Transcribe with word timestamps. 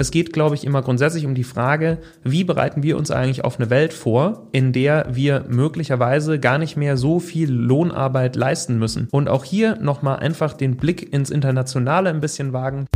es 0.00 0.12
geht, 0.12 0.32
glaube 0.32 0.54
ich, 0.54 0.64
immer 0.64 0.80
grundsätzlich 0.80 1.26
um 1.26 1.34
die 1.34 1.42
Frage, 1.42 1.98
wie 2.22 2.44
bereiten 2.44 2.84
wir 2.84 2.96
uns 2.96 3.10
eigentlich 3.10 3.44
auf 3.44 3.58
eine 3.58 3.68
Welt 3.68 3.92
vor, 3.92 4.46
in 4.52 4.72
der 4.72 5.06
wir 5.10 5.44
möglicherweise 5.48 6.38
gar 6.38 6.58
nicht 6.58 6.76
mehr 6.76 6.96
so 6.96 7.18
viel 7.18 7.50
Lohnarbeit 7.50 8.36
leisten 8.36 8.78
müssen. 8.78 9.08
Und 9.10 9.28
auch 9.28 9.42
hier 9.42 9.76
nochmal 9.80 10.20
einfach 10.20 10.52
den 10.52 10.76
Blick 10.76 11.12
ins 11.12 11.30
Internationale 11.30 12.10
ein 12.10 12.20
bisschen 12.20 12.52
wagen. 12.52 12.86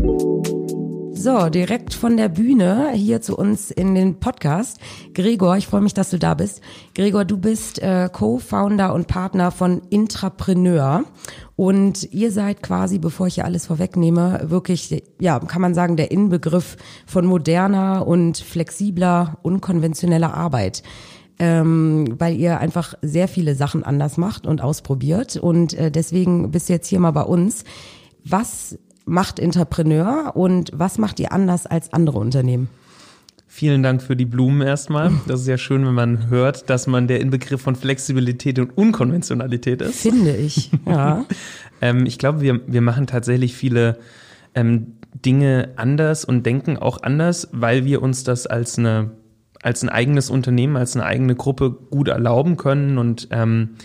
So, 1.23 1.51
direkt 1.51 1.95
von 1.95 2.17
der 2.17 2.29
Bühne 2.29 2.91
hier 2.95 3.21
zu 3.21 3.39
uns 3.39 3.71
in 3.71 3.95
den 3.95 4.19
Podcast. 4.19 4.81
Gregor, 5.15 5.57
ich 5.57 5.69
freue 5.69 5.81
mich, 5.81 5.95
dass 5.95 6.11
du 6.11 6.19
da 6.19 6.35
bist. 6.35 6.63
Gregor, 6.97 7.25
du 7.25 7.37
bist 7.37 7.79
äh, 7.79 8.09
Co-Founder 8.13 8.93
und 8.93 9.07
Partner 9.07 9.53
von 9.53 9.83
Intrapreneur. 9.89 11.05
Und 11.55 12.13
ihr 12.13 12.33
seid 12.33 12.61
quasi, 12.61 12.99
bevor 12.99 13.29
ich 13.29 13.37
hier 13.37 13.45
alles 13.45 13.67
vorwegnehme, 13.67 14.51
wirklich, 14.51 15.05
ja, 15.21 15.39
kann 15.39 15.63
man 15.63 15.75
sagen, 15.75 15.97
der 15.97 16.11
Inbegriff 16.11 16.77
von 17.07 17.25
moderner 17.25 18.05
und 18.05 18.39
flexibler, 18.39 19.39
unkonventioneller 19.43 20.35
Arbeit. 20.35 20.83
Ähm, 21.39 22.17
weil 22.19 22.35
ihr 22.35 22.59
einfach 22.59 22.95
sehr 23.01 23.29
viele 23.29 23.55
Sachen 23.55 23.85
anders 23.85 24.17
macht 24.17 24.45
und 24.45 24.61
ausprobiert. 24.61 25.37
Und 25.37 25.75
äh, 25.75 25.93
deswegen 25.93 26.51
bist 26.51 26.69
du 26.69 26.73
jetzt 26.73 26.89
hier 26.89 26.99
mal 26.99 27.13
bei 27.13 27.23
uns. 27.23 27.63
Was 28.25 28.77
macht 29.05 29.39
Entrepreneur 29.39 30.33
und 30.35 30.71
was 30.75 30.99
macht 30.99 31.21
ihr 31.21 31.33
anders 31.33 31.67
als 31.67 31.93
andere 31.93 32.19
Unternehmen? 32.19 32.69
Vielen 33.47 33.83
Dank 33.83 34.03
für 34.03 34.17
die 34.17 34.25
Blumen 34.25 34.63
erstmal. 34.63 35.13
Das 35.27 35.43
ist 35.43 35.47
ja 35.47 35.59
schön, 35.59 35.85
wenn 35.85 35.93
man 35.93 36.31
hört, 36.31 36.71
dass 36.71 36.87
man 36.87 37.07
der 37.07 37.21
Inbegriff 37.21 37.61
von 37.61 37.77
Flexibilität 37.77 38.59
und 38.59 38.77
Unkonventionalität 38.79 39.83
ist. 39.83 40.01
Finde 40.01 40.35
ich, 40.35 40.71
ja. 40.87 41.27
ähm, 41.83 42.07
ich 42.07 42.19
glaube, 42.19 42.41
wir, 42.41 42.61
wir 42.67 42.81
machen 42.81 43.07
tatsächlich 43.07 43.55
viele 43.55 43.99
ähm, 44.55 44.95
Dinge 45.15 45.71
anders 45.77 46.25
und 46.25 46.47
denken 46.47 46.79
auch 46.79 47.03
anders, 47.03 47.49
weil 47.53 47.85
wir 47.85 48.01
uns 48.01 48.25
das 48.25 48.47
als 48.47 48.79
eine 48.79 49.11
als 49.63 49.83
ein 49.83 49.89
eigenes 49.89 50.29
Unternehmen, 50.29 50.77
als 50.77 50.97
eine 50.97 51.05
eigene 51.05 51.35
Gruppe 51.35 51.71
gut 51.71 52.09
erlauben 52.09 52.57
können. 52.57 52.99
Und 52.99 53.29
ähm, 53.31 53.77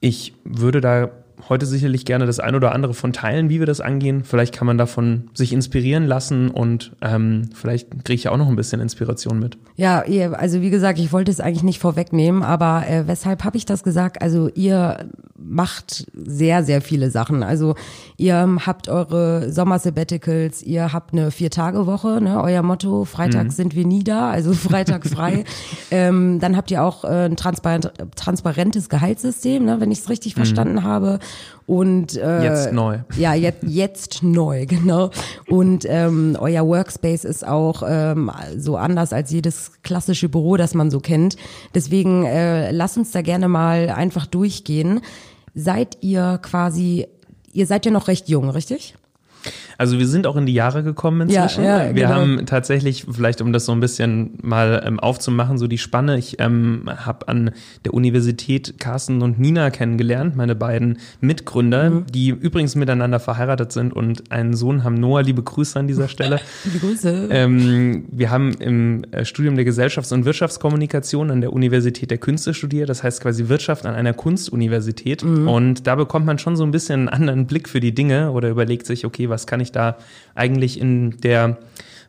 ich 0.00 0.34
würde 0.44 0.80
da 0.80 1.10
heute 1.48 1.66
sicherlich 1.66 2.04
gerne 2.04 2.26
das 2.26 2.40
ein 2.40 2.54
oder 2.54 2.72
andere 2.72 2.94
von 2.94 3.12
teilen, 3.12 3.48
wie 3.48 3.58
wir 3.58 3.66
das 3.66 3.80
angehen. 3.80 4.24
Vielleicht 4.24 4.54
kann 4.54 4.66
man 4.66 4.78
davon 4.78 5.30
sich 5.34 5.52
inspirieren 5.52 6.06
lassen 6.06 6.50
und 6.50 6.92
ähm, 7.02 7.50
vielleicht 7.54 8.04
kriege 8.04 8.14
ich 8.14 8.28
auch 8.28 8.36
noch 8.36 8.48
ein 8.48 8.56
bisschen 8.56 8.80
Inspiration 8.80 9.38
mit. 9.38 9.58
Ja, 9.76 10.04
also 10.32 10.60
wie 10.60 10.70
gesagt, 10.70 10.98
ich 10.98 11.12
wollte 11.12 11.30
es 11.30 11.40
eigentlich 11.40 11.62
nicht 11.62 11.80
vorwegnehmen, 11.80 12.42
aber 12.42 12.84
äh, 12.88 13.06
weshalb 13.06 13.44
habe 13.44 13.56
ich 13.56 13.66
das 13.66 13.82
gesagt? 13.82 14.22
Also 14.22 14.48
ihr 14.54 15.08
macht 15.38 16.06
sehr, 16.14 16.64
sehr 16.64 16.80
viele 16.80 17.10
Sachen. 17.10 17.42
Also 17.42 17.74
ihr 18.16 18.48
habt 18.64 18.88
eure 18.88 19.52
Sommer-Sabbaticals, 19.52 20.62
ihr 20.62 20.92
habt 20.92 21.12
eine 21.12 21.30
Vier-Tage-Woche, 21.30 22.20
ne? 22.20 22.42
euer 22.42 22.62
Motto, 22.62 23.04
Freitag 23.04 23.44
mhm. 23.44 23.50
sind 23.50 23.74
wir 23.74 23.86
nie 23.86 24.04
da, 24.04 24.30
also 24.30 24.52
Freitag 24.52 25.06
frei. 25.08 25.44
ähm, 25.90 26.38
dann 26.40 26.56
habt 26.56 26.70
ihr 26.70 26.82
auch 26.82 27.04
äh, 27.04 27.26
ein 27.26 27.36
transparent, 27.36 27.92
transparentes 28.14 28.88
Gehaltssystem, 28.88 29.64
ne? 29.64 29.80
wenn 29.80 29.90
ich 29.90 30.00
es 30.00 30.08
richtig 30.08 30.34
mhm. 30.34 30.40
verstanden 30.40 30.82
habe. 30.82 31.18
Und 31.66 32.16
äh, 32.16 32.44
jetzt 32.44 32.72
neu. 32.72 33.00
Ja, 33.16 33.34
jetzt, 33.34 33.64
jetzt 33.64 34.22
neu, 34.22 34.66
genau. 34.68 35.10
Und 35.48 35.84
ähm, 35.88 36.36
euer 36.40 36.66
Workspace 36.66 37.24
ist 37.24 37.46
auch 37.46 37.82
ähm, 37.86 38.30
so 38.56 38.76
anders 38.76 39.12
als 39.12 39.32
jedes 39.32 39.82
klassische 39.82 40.28
Büro, 40.28 40.56
das 40.56 40.74
man 40.74 40.90
so 40.90 41.00
kennt. 41.00 41.36
Deswegen 41.74 42.24
äh, 42.24 42.70
lass 42.70 42.96
uns 42.96 43.10
da 43.10 43.20
gerne 43.20 43.48
mal 43.48 43.90
einfach 43.90 44.26
durchgehen. 44.26 45.00
Seid 45.54 45.98
ihr 46.02 46.38
quasi, 46.40 47.06
ihr 47.52 47.66
seid 47.66 47.84
ja 47.84 47.90
noch 47.90 48.08
recht 48.08 48.28
jung, 48.28 48.48
richtig? 48.48 48.94
Also 49.78 49.98
wir 49.98 50.06
sind 50.06 50.26
auch 50.26 50.36
in 50.36 50.46
die 50.46 50.54
Jahre 50.54 50.82
gekommen 50.82 51.22
inzwischen. 51.22 51.64
Ja, 51.64 51.84
ja, 51.84 51.94
wir 51.94 52.02
genau. 52.04 52.14
haben 52.14 52.46
tatsächlich, 52.46 53.06
vielleicht 53.10 53.40
um 53.40 53.52
das 53.52 53.66
so 53.66 53.72
ein 53.72 53.80
bisschen 53.80 54.38
mal 54.42 54.82
ähm, 54.86 55.00
aufzumachen, 55.00 55.58
so 55.58 55.66
die 55.66 55.78
Spanne. 55.78 56.18
Ich 56.18 56.40
ähm, 56.40 56.84
habe 56.86 57.28
an 57.28 57.50
der 57.84 57.94
Universität 57.94 58.78
Carsten 58.78 59.22
und 59.22 59.38
Nina 59.38 59.70
kennengelernt, 59.70 60.36
meine 60.36 60.54
beiden 60.54 60.98
Mitgründer, 61.20 61.90
mhm. 61.90 62.06
die 62.12 62.28
übrigens 62.28 62.74
miteinander 62.74 63.20
verheiratet 63.20 63.72
sind 63.72 63.92
und 63.92 64.30
einen 64.30 64.54
Sohn 64.54 64.84
haben. 64.84 64.94
Noah, 64.94 65.22
liebe 65.22 65.42
Grüße 65.42 65.78
an 65.78 65.86
dieser 65.86 66.08
Stelle. 66.08 66.40
liebe 66.64 66.78
Grüße. 66.78 67.28
Ähm, 67.30 68.04
wir 68.10 68.30
haben 68.30 68.52
im 68.54 69.04
äh, 69.10 69.24
Studium 69.24 69.56
der 69.56 69.66
Gesellschafts- 69.66 70.12
und 70.12 70.24
Wirtschaftskommunikation 70.24 71.30
an 71.30 71.40
der 71.40 71.52
Universität 71.52 72.10
der 72.10 72.18
Künste 72.18 72.54
studiert, 72.54 72.88
das 72.88 73.02
heißt 73.02 73.20
quasi 73.20 73.48
Wirtschaft 73.48 73.86
an 73.86 73.94
einer 73.94 74.14
Kunstuniversität. 74.14 75.22
Mhm. 75.22 75.48
Und 75.48 75.86
da 75.86 75.94
bekommt 75.94 76.26
man 76.26 76.38
schon 76.38 76.56
so 76.56 76.64
ein 76.64 76.70
bisschen 76.70 77.00
einen 77.00 77.08
anderen 77.08 77.46
Blick 77.46 77.68
für 77.68 77.80
die 77.80 77.94
Dinge 77.94 78.30
oder 78.32 78.48
überlegt 78.48 78.86
sich, 78.86 79.04
okay, 79.04 79.28
was 79.28 79.46
kann 79.46 79.60
ich 79.60 79.65
ich 79.66 79.72
da 79.72 79.96
eigentlich 80.34 80.80
in 80.80 81.18
der 81.20 81.58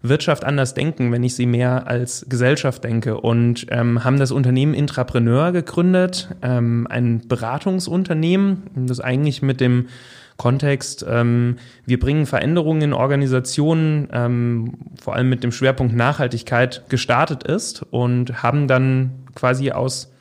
Wirtschaft 0.01 0.43
anders 0.43 0.73
denken, 0.73 1.11
wenn 1.11 1.23
ich 1.23 1.35
sie 1.35 1.45
mehr 1.45 1.87
als 1.87 2.25
Gesellschaft 2.29 2.83
denke. 2.83 3.19
Und 3.19 3.67
ähm, 3.69 4.03
haben 4.03 4.19
das 4.19 4.31
Unternehmen 4.31 4.73
Intrapreneur 4.73 5.51
gegründet, 5.51 6.29
ähm, 6.41 6.87
ein 6.89 7.27
Beratungsunternehmen, 7.27 8.63
das 8.75 8.99
eigentlich 8.99 9.41
mit 9.41 9.59
dem 9.59 9.87
Kontext, 10.37 11.03
ähm, 11.09 11.57
wir 11.85 11.99
bringen 11.99 12.27
Veränderungen 12.27 12.83
in 12.83 12.93
Organisationen, 12.93 14.07
ähm, 14.11 14.73
vor 15.01 15.15
allem 15.15 15.29
mit 15.29 15.43
dem 15.43 15.51
Schwerpunkt 15.51 15.95
Nachhaltigkeit 15.95 16.83
gestartet 16.89 17.43
ist 17.43 17.83
und 17.89 18.43
haben 18.43 18.67
dann 18.67 19.11
quasi 19.33 19.71
aus 19.71 20.11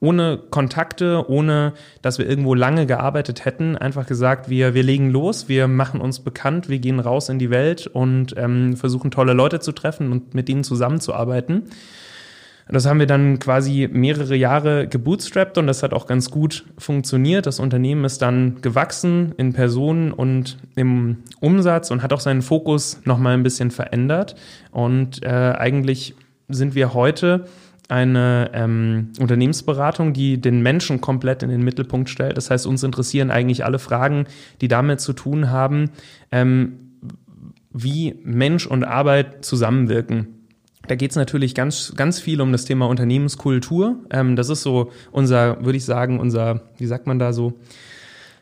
ohne 0.00 0.38
Kontakte, 0.50 1.28
ohne 1.28 1.72
dass 2.02 2.18
wir 2.18 2.28
irgendwo 2.28 2.54
lange 2.54 2.86
gearbeitet 2.86 3.44
hätten, 3.44 3.76
einfach 3.76 4.06
gesagt, 4.06 4.48
wir, 4.48 4.74
wir 4.74 4.82
legen 4.82 5.10
los, 5.10 5.48
wir 5.48 5.68
machen 5.68 6.00
uns 6.00 6.20
bekannt, 6.20 6.68
wir 6.68 6.78
gehen 6.78 7.00
raus 7.00 7.28
in 7.28 7.38
die 7.38 7.50
Welt 7.50 7.86
und 7.86 8.34
ähm, 8.36 8.76
versuchen 8.76 9.10
tolle 9.10 9.32
Leute 9.32 9.60
zu 9.60 9.72
treffen 9.72 10.12
und 10.12 10.34
mit 10.34 10.48
ihnen 10.48 10.64
zusammenzuarbeiten. 10.64 11.64
Das 12.68 12.86
haben 12.86 12.98
wir 12.98 13.06
dann 13.06 13.38
quasi 13.38 13.88
mehrere 13.92 14.34
Jahre 14.34 14.88
gebootstrapped 14.88 15.58
und 15.58 15.66
das 15.66 15.82
hat 15.82 15.92
auch 15.92 16.06
ganz 16.06 16.30
gut 16.30 16.64
funktioniert. 16.78 17.46
Das 17.46 17.60
Unternehmen 17.60 18.04
ist 18.04 18.22
dann 18.22 18.62
gewachsen 18.62 19.34
in 19.36 19.52
Personen 19.52 20.12
und 20.12 20.56
im 20.74 21.18
Umsatz 21.40 21.90
und 21.90 22.02
hat 22.02 22.14
auch 22.14 22.20
seinen 22.20 22.40
Fokus 22.40 23.00
nochmal 23.04 23.34
ein 23.34 23.42
bisschen 23.42 23.70
verändert. 23.70 24.34
Und 24.70 25.22
äh, 25.22 25.28
eigentlich 25.28 26.14
sind 26.48 26.74
wir 26.74 26.94
heute 26.94 27.44
eine 27.88 28.50
ähm, 28.54 29.12
Unternehmensberatung, 29.18 30.12
die 30.12 30.40
den 30.40 30.62
Menschen 30.62 31.00
komplett 31.00 31.42
in 31.42 31.50
den 31.50 31.62
Mittelpunkt 31.62 32.08
stellt. 32.08 32.36
Das 32.36 32.50
heißt, 32.50 32.66
uns 32.66 32.82
interessieren 32.82 33.30
eigentlich 33.30 33.64
alle 33.64 33.78
Fragen, 33.78 34.26
die 34.60 34.68
damit 34.68 35.00
zu 35.00 35.12
tun 35.12 35.50
haben, 35.50 35.90
ähm, 36.32 36.78
wie 37.72 38.20
Mensch 38.22 38.66
und 38.66 38.84
Arbeit 38.84 39.44
zusammenwirken. 39.44 40.28
Da 40.86 40.94
geht 40.96 41.10
es 41.10 41.16
natürlich 41.16 41.54
ganz, 41.54 41.94
ganz 41.96 42.20
viel 42.20 42.40
um 42.40 42.52
das 42.52 42.64
Thema 42.64 42.86
Unternehmenskultur. 42.86 43.96
Ähm, 44.10 44.36
das 44.36 44.48
ist 44.48 44.62
so 44.62 44.90
unser, 45.12 45.64
würde 45.64 45.76
ich 45.76 45.84
sagen, 45.84 46.20
unser, 46.20 46.62
wie 46.78 46.86
sagt 46.86 47.06
man 47.06 47.18
da 47.18 47.32
so, 47.32 47.54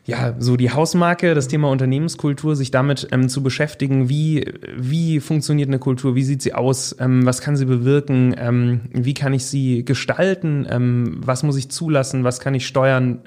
ja, 0.05 0.35
so 0.37 0.57
die 0.57 0.71
Hausmarke, 0.71 1.33
das 1.33 1.47
Thema 1.47 1.69
Unternehmenskultur, 1.69 2.57
sich 2.57 2.71
damit 2.71 3.07
ähm, 3.11 3.29
zu 3.29 3.41
beschäftigen, 3.41 4.09
wie, 4.09 4.45
wie 4.75 5.21
funktioniert 5.21 5.69
eine 5.69 5.79
Kultur, 5.79 6.15
wie 6.15 6.23
sieht 6.23 6.41
sie 6.41 6.53
aus, 6.53 6.95
ähm, 6.99 7.25
was 7.25 7.39
kann 7.39 7.55
sie 7.55 7.65
bewirken, 7.65 8.35
ähm, 8.37 8.81
wie 8.91 9.13
kann 9.13 9.33
ich 9.33 9.45
sie 9.45 9.85
gestalten, 9.85 10.67
ähm, 10.69 11.21
was 11.23 11.43
muss 11.43 11.55
ich 11.55 11.69
zulassen, 11.69 12.25
was 12.25 12.41
kann 12.41 12.53
ich 12.53 12.67
steuern. 12.67 13.19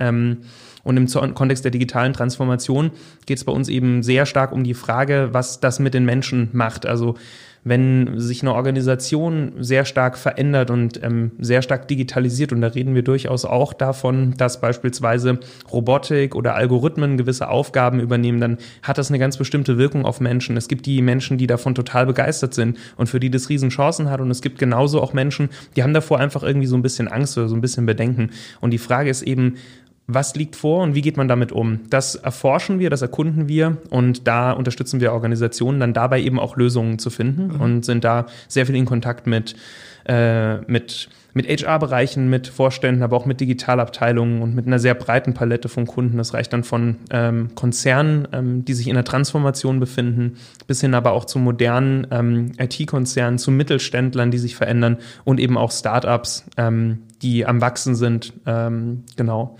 Und 0.87 0.97
im 0.97 1.35
Kontext 1.35 1.65
der 1.65 1.73
digitalen 1.73 2.13
Transformation 2.13 2.93
geht 3.27 3.39
es 3.39 3.45
bei 3.45 3.51
uns 3.51 3.69
eben 3.69 4.05
sehr 4.05 4.25
stark 4.25 4.53
um 4.53 4.63
die 4.63 4.73
Frage, 4.73 5.31
was 5.33 5.59
das 5.59 5.81
mit 5.81 5.95
den 5.95 6.05
Menschen 6.05 6.49
macht. 6.53 6.87
Also 6.87 7.17
wenn 7.65 8.21
sich 8.21 8.43
eine 8.43 8.55
Organisation 8.55 9.55
sehr 9.59 9.85
stark 9.85 10.17
verändert 10.17 10.71
und 10.71 11.03
ähm, 11.03 11.33
sehr 11.41 11.63
stark 11.63 11.89
digitalisiert, 11.89 12.53
und 12.53 12.61
da 12.61 12.69
reden 12.69 12.95
wir 12.95 13.03
durchaus 13.03 13.45
auch 13.45 13.73
davon, 13.73 14.35
dass 14.37 14.61
beispielsweise 14.61 15.41
Robotik 15.73 16.37
oder 16.37 16.55
Algorithmen 16.55 17.17
gewisse 17.17 17.49
Aufgaben 17.49 17.99
übernehmen, 17.99 18.41
dann 18.41 18.59
hat 18.85 18.99
das 18.99 19.09
eine 19.09 19.19
ganz 19.19 19.37
bestimmte 19.37 19.79
Wirkung 19.79 20.05
auf 20.05 20.21
Menschen. 20.21 20.57
Es 20.57 20.69
gibt 20.69 20.87
die 20.87 21.03
Menschen, 21.03 21.37
die 21.37 21.49
davon 21.49 21.75
total 21.75 22.07
begeistert 22.07 22.55
sind 22.55 22.79
und 22.97 23.09
für 23.09 23.19
die 23.19 23.31
das 23.31 23.49
Riesenchancen 23.49 24.09
hat. 24.09 24.21
Und 24.21 24.31
es 24.31 24.41
gibt 24.41 24.61
genauso 24.61 25.03
auch 25.03 25.13
Menschen, 25.13 25.49
die 25.75 25.83
haben 25.83 25.95
davor 25.95 26.21
einfach 26.21 26.45
irgendwie 26.45 26.69
so 26.69 26.77
ein 26.77 26.83
bisschen 26.83 27.09
Angst 27.09 27.37
oder 27.37 27.49
so 27.49 27.57
ein 27.57 27.61
bisschen 27.61 27.87
Bedenken. 27.87 28.31
Und 28.61 28.71
die 28.71 28.79
Frage 28.79 29.11
ist 29.11 29.23
eben, 29.23 29.57
was 30.09 30.37
liegt 30.37 30.55
vor 30.55 30.83
und 30.83 30.95
wie 30.95 31.01
geht 31.01 31.17
man 31.17 31.27
damit 31.27 31.51
um? 31.51 31.81
Das 31.91 32.15
erforschen 32.15 32.79
wir, 32.79 32.91
das 32.91 33.03
erkunden 33.03 33.49
wir 33.49 33.79
und 33.91 34.29
da 34.29 34.53
unterstützen 34.53 35.01
wir 35.01 35.13
Organisationen 35.13 35.81
dann 35.81 35.93
dabei 35.95 36.21
eben 36.21 36.39
auch 36.39 36.57
Lösungen 36.57 36.99
zu 36.99 37.11
finden 37.11 37.55
mhm. 37.55 37.61
und 37.61 37.85
sind 37.85 38.05
da 38.05 38.27
sehr 38.47 38.67
viel 38.67 38.77
in 38.77 38.85
Kontakt 38.85 39.27
mit, 39.27 39.57
äh, 40.05 40.59
mit, 40.71 41.09
mit 41.35 41.49
HR-Bereichen, 41.49 42.31
mit 42.31 42.47
Vorständen, 42.47 43.03
aber 43.03 43.17
auch 43.17 43.27
mit 43.27 43.41
Digitalabteilungen 43.41 44.43
und 44.43 44.55
mit 44.55 44.69
einer 44.69 44.79
sehr 44.79 44.95
breiten 44.95 45.35
Palette 45.35 45.69
von 45.69 45.89
Kunden. 45.89 46.19
Das 46.19 46.35
reicht 46.35 46.53
dann 46.53 46.63
von 46.63 46.99
ähm, 47.11 47.57
Konzernen, 47.57 48.29
ähm, 48.33 48.65
die 48.65 48.75
sich 48.75 48.87
in 48.87 48.95
der 48.95 49.05
Transformation 49.05 49.81
befinden, 49.81 50.37
bis 50.69 50.81
hin 50.81 50.95
aber 50.95 51.13
auch 51.13 51.25
zu 51.25 51.41
modernen 51.41 52.07
ähm, 52.13 52.53
IT-Konzernen, 52.59 53.39
zu 53.39 53.51
Mittelständlern, 53.51 54.31
die 54.31 54.39
sich 54.39 54.55
verändern 54.55 54.99
und 55.25 55.41
eben 55.41 55.59
auch 55.59 55.73
Startups, 55.73 56.45
ähm, 56.57 56.99
die 57.23 57.45
am 57.45 57.61
Wachsen 57.61 57.97
sind. 57.97 58.35
Ähm, 58.47 59.03
genau. 59.17 59.57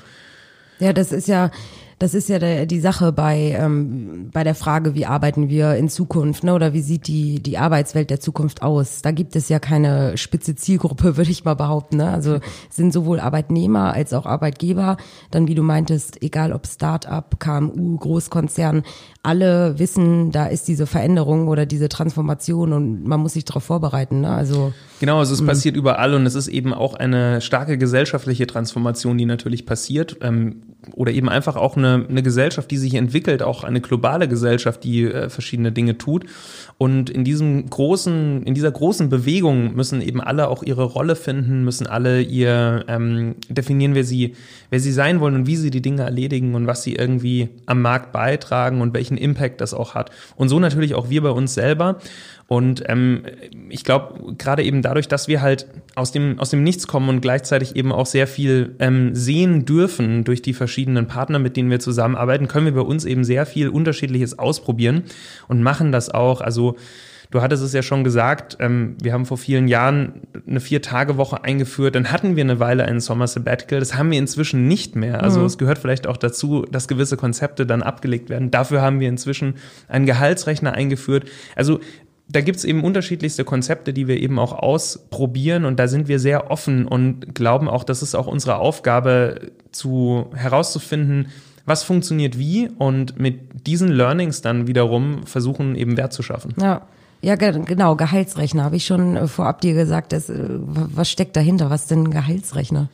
Ja, 0.79 0.93
das 0.93 1.13
ist 1.13 1.29
ja 1.29 1.51
das 1.99 2.13
ist 2.13 2.29
ja 2.29 2.39
der, 2.39 2.67
die 2.67 2.81
Sache 2.81 3.11
bei, 3.11 3.57
ähm, 3.59 4.29
bei 4.31 4.45
der 4.45 4.55
Frage, 4.55 4.95
wie 4.95 5.07
arbeiten 5.07 5.49
wir 5.49 5.77
in 5.77 5.89
Zukunft, 5.89 6.45
ne? 6.45 6.53
oder 6.53 6.75
wie 6.75 6.83
sieht 6.83 7.07
die, 7.07 7.43
die 7.43 7.57
Arbeitswelt 7.57 8.11
der 8.11 8.21
Zukunft 8.21 8.61
aus? 8.61 9.01
Da 9.01 9.13
gibt 9.13 9.35
es 9.35 9.49
ja 9.49 9.59
keine 9.59 10.19
spitze 10.19 10.55
Zielgruppe, 10.55 11.17
würde 11.17 11.31
ich 11.31 11.45
mal 11.45 11.55
behaupten. 11.55 11.97
Ne? 11.97 12.11
Also 12.11 12.41
sind 12.71 12.93
sowohl 12.93 13.19
Arbeitnehmer 13.19 13.95
als 13.95 14.13
auch 14.13 14.27
Arbeitgeber, 14.27 14.99
dann 15.31 15.49
wie 15.49 15.55
du 15.55 15.63
meintest, 15.63 16.23
egal 16.23 16.53
ob 16.53 16.67
Start-up, 16.67 17.41
KMU, 17.41 17.97
Großkonzern, 17.97 18.83
alle 19.23 19.79
wissen, 19.79 20.31
da 20.33 20.47
ist 20.47 20.69
diese 20.69 20.87
Veränderung 20.87 21.49
oder 21.49 21.65
diese 21.65 21.89
Transformation 21.89 22.75
und 22.75 23.05
man 23.07 23.21
muss 23.21 23.33
sich 23.33 23.47
darauf 23.47 23.65
vorbereiten. 23.65 24.21
Ne? 24.21 24.31
Also 24.31 24.73
Genau, 24.99 25.19
also 25.19 25.35
es 25.35 25.43
mhm. 25.43 25.47
passiert 25.47 25.77
überall 25.77 26.15
und 26.15 26.25
es 26.27 26.35
ist 26.35 26.49
eben 26.49 26.73
auch 26.73 26.95
eine 26.95 27.41
starke 27.41 27.77
gesellschaftliche 27.77 28.47
Transformation, 28.47 29.19
die 29.19 29.27
natürlich 29.27 29.67
passiert. 29.67 30.17
Ähm, 30.23 30.63
oder 30.93 31.13
eben 31.13 31.29
einfach 31.29 31.57
auch 31.57 31.77
eine, 31.77 31.86
eine 32.09 32.23
Gesellschaft, 32.23 32.71
die 32.71 32.77
sich 32.77 32.95
entwickelt, 32.95 33.43
auch 33.43 33.65
eine 33.65 33.81
globale 33.81 34.29
Gesellschaft, 34.29 34.85
die 34.85 35.05
äh, 35.05 35.29
verschiedene 35.29 35.73
Dinge 35.73 35.99
tut. 35.99 36.25
Und 36.79 37.09
in 37.09 37.25
diesem 37.25 37.71
großen, 37.71 38.43
in 38.43 38.55
dieser 38.55 38.71
großen 38.71 39.09
Bewegung 39.09 39.75
müssen 39.75 40.03
eben 40.03 40.21
alle 40.21 40.49
auch 40.49 40.63
ihre 40.63 40.85
Rolle 40.85 41.17
finden, 41.17 41.65
müssen 41.65 41.87
alle 41.87 42.21
ihr 42.21 42.85
ähm, 42.89 43.37
definieren, 43.49 43.95
wer 43.95 44.05
sie, 44.05 44.35
wer 44.71 44.81
sie 44.81 44.93
sein 44.93 45.21
wollen 45.21 45.35
und 45.35 45.47
wie 45.47 45.57
sie 45.57 45.71
die 45.71 45.81
Dinge 45.81 46.03
erledigen 46.03 46.55
und 46.55 46.67
was 46.67 46.83
sie 46.83 46.95
irgendwie 46.95 47.49
am 47.65 47.81
Markt 47.81 48.13
beitragen 48.13 48.81
und 48.81 48.93
welchen 48.93 49.17
Impact 49.17 49.61
das 49.61 49.73
auch 49.73 49.95
hat. 49.95 50.11
Und 50.37 50.49
so 50.49 50.61
natürlich 50.61 50.95
auch 50.95 51.09
wir 51.09 51.23
bei 51.23 51.31
uns 51.31 51.55
selber. 51.55 51.99
Und 52.49 52.85
ähm, 52.87 53.25
ich 53.71 53.83
glaube, 53.83 54.35
gerade 54.39 54.63
eben 54.63 54.81
dadurch, 54.81 55.09
dass 55.09 55.27
wir 55.27 55.43
halt 55.43 55.67
aus 55.97 56.13
dem, 56.13 56.39
aus 56.39 56.51
dem 56.51 56.63
Nichts 56.63 56.87
kommen 56.87 57.09
und 57.09 57.21
gleichzeitig 57.21 57.75
eben 57.75 57.91
auch 57.91 58.07
sehr 58.07 58.29
viel 58.29 58.77
ähm, 58.79 59.15
sehen 59.15 59.65
dürfen 59.65 60.23
durch 60.23 60.43
die 60.43 60.55
verschiedenen 60.55 61.09
Partner, 61.09 61.41
mit 61.41 61.57
denen 61.57 61.71
wir 61.71 61.81
zusammenarbeiten, 61.81 62.47
können 62.47 62.67
wir 62.67 62.75
bei 62.75 62.81
uns 62.83 63.05
eben 63.05 63.25
sehr 63.25 63.47
viel 63.47 63.69
Unterschiedliches 63.69 64.39
ausprobieren 64.39 65.05
und 65.49 65.63
machen 65.63 65.91
das 65.91 66.09
auch. 66.09 66.41
Also 66.41 66.77
Du 67.31 67.43
hattest 67.43 67.63
es 67.63 67.73
ja 67.73 67.83
schon 67.83 68.05
gesagt, 68.05 68.57
ähm, 68.61 68.97
wir 69.03 69.13
haben 69.13 69.27
vor 69.27 69.37
vielen 69.37 69.69
Jahren 69.69 70.23
eine 70.47 70.61
Vier-Tage-Woche 70.61 71.43
eingeführt, 71.43 71.95
dann 71.95 72.13
hatten 72.13 72.37
wir 72.37 72.45
eine 72.45 72.61
Weile 72.61 72.85
einen 72.85 73.01
Sommer 73.01 73.27
Sabbatical, 73.27 73.81
das 73.81 73.97
haben 73.97 74.11
wir 74.11 74.19
inzwischen 74.19 74.69
nicht 74.69 74.95
mehr. 74.95 75.23
Also 75.23 75.41
mhm. 75.41 75.47
es 75.47 75.59
gehört 75.59 75.79
vielleicht 75.79 76.07
auch 76.07 76.17
dazu, 76.17 76.65
dass 76.71 76.89
gewisse 76.89 77.17
Konzepte 77.17 77.67
dann 77.67 77.83
abgelegt 77.83 78.31
werden. 78.31 78.51
Dafür 78.51 78.81
haben 78.81 79.01
wir 79.01 79.09
inzwischen 79.09 79.55
einen 79.89 80.07
Gehaltsrechner 80.07 80.73
eingeführt. 80.73 81.29
Also 81.57 81.81
da 82.29 82.41
gibt's 82.41 82.65
eben 82.65 82.83
unterschiedlichste 82.83 83.45
Konzepte, 83.45 83.93
die 83.93 84.09
wir 84.09 84.21
eben 84.21 84.39
auch 84.39 84.53
ausprobieren 84.53 85.65
und 85.65 85.79
da 85.79 85.87
sind 85.87 86.09
wir 86.09 86.19
sehr 86.19 86.51
offen 86.51 86.87
und 86.87 87.35
glauben 87.35 87.69
auch, 87.69 87.85
das 87.85 88.03
ist 88.03 88.15
auch 88.15 88.27
unsere 88.27 88.57
Aufgabe 88.59 89.53
zu 89.71 90.27
herauszufinden, 90.35 91.29
was 91.67 91.83
funktioniert 91.83 92.39
wie 92.39 92.69
und 92.79 93.19
mit 93.19 93.67
diesen 93.67 93.89
Learnings 93.89 94.41
dann 94.41 94.67
wiederum 94.67 95.27
versuchen 95.27 95.75
eben 95.77 95.97
Wert 95.97 96.13
zu 96.13 96.23
schaffen. 96.23 96.55
Ja. 96.61 96.83
Ja, 97.23 97.35
genau, 97.35 97.97
Gehaltsrechner 97.97 98.63
habe 98.63 98.77
ich 98.77 98.85
schon 98.85 99.17
äh, 99.17 99.27
vorab 99.27 99.63
dir 99.63 99.73
gesagt. 99.73 100.13
Das, 100.13 100.29
äh, 100.29 100.45
was 100.49 101.11
steckt 101.11 101.35
dahinter? 101.35 101.71
Was 101.71 101.83
ist 101.83 101.91
denn 101.91 102.05
ein 102.05 102.11
Gehaltsrechner? 102.11 102.89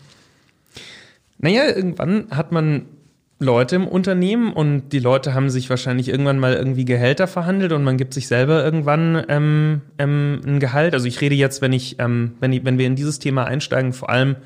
Naja, 1.39 1.65
irgendwann 1.67 2.29
hat 2.31 2.53
man 2.53 2.87
Leute 3.43 3.77
im 3.77 3.87
Unternehmen 3.87 4.53
und 4.53 4.91
die 4.91 4.99
Leute 4.99 5.35
haben 5.35 5.51
sich 5.51 5.69
wahrscheinlich 5.69 6.09
irgendwann 6.09 6.39
mal 6.39 6.55
irgendwie 6.55 6.85
Gehälter 6.85 7.27
verhandelt 7.27 7.73
und 7.73 7.85
man 7.85 7.97
gibt 7.97 8.15
sich 8.15 8.29
selber 8.29 8.65
irgendwann 8.65 9.25
ähm, 9.29 9.81
ähm, 9.99 10.41
ein 10.47 10.61
Gehalt. 10.61 10.95
Also 10.95 11.07
ich 11.07 11.21
rede 11.21 11.35
jetzt, 11.35 11.61
wenn 11.61 11.73
ich, 11.73 11.99
ähm, 11.99 12.35
wenn, 12.41 12.53
ich 12.53 12.65
wenn 12.65 12.79
wir 12.79 12.87
in 12.87 12.97
dieses 12.97 13.19
Thema 13.19 13.45
einsteigen, 13.45 13.93
vor 13.93 14.11
allem 14.11 14.37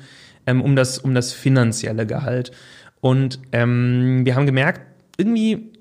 ähm, 0.45 0.61
um 0.61 0.75
das 0.75 0.97
um 0.97 1.13
das 1.13 1.31
finanzielle 1.31 2.05
Gehalt. 2.05 2.51
Und 2.99 3.39
ähm, 3.51 4.25
wir 4.25 4.35
haben 4.35 4.45
gemerkt, 4.45 4.81
irgendwie 5.17 5.71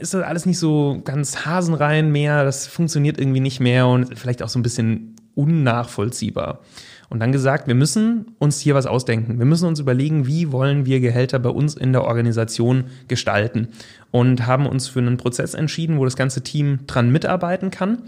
ist 0.00 0.14
das 0.14 0.22
alles 0.22 0.46
nicht 0.46 0.58
so 0.58 1.00
ganz 1.04 1.44
hasenrein 1.44 2.10
mehr. 2.10 2.44
Das 2.44 2.66
funktioniert 2.66 3.18
irgendwie 3.18 3.40
nicht 3.40 3.60
mehr 3.60 3.86
und 3.86 4.18
vielleicht 4.18 4.42
auch 4.42 4.48
so 4.48 4.58
ein 4.58 4.62
bisschen 4.62 5.14
unnachvollziehbar 5.34 6.60
und 7.12 7.20
dann 7.20 7.30
gesagt, 7.30 7.68
wir 7.68 7.74
müssen 7.74 8.34
uns 8.38 8.58
hier 8.58 8.74
was 8.74 8.86
ausdenken. 8.86 9.38
Wir 9.38 9.44
müssen 9.44 9.68
uns 9.68 9.78
überlegen, 9.78 10.26
wie 10.26 10.50
wollen 10.50 10.86
wir 10.86 10.98
Gehälter 10.98 11.38
bei 11.38 11.50
uns 11.50 11.76
in 11.76 11.92
der 11.92 12.04
Organisation 12.04 12.84
gestalten 13.06 13.68
und 14.10 14.46
haben 14.46 14.64
uns 14.64 14.88
für 14.88 15.00
einen 15.00 15.18
Prozess 15.18 15.52
entschieden, 15.52 15.98
wo 15.98 16.06
das 16.06 16.16
ganze 16.16 16.40
Team 16.40 16.78
dran 16.86 17.12
mitarbeiten 17.12 17.70
kann. 17.70 18.04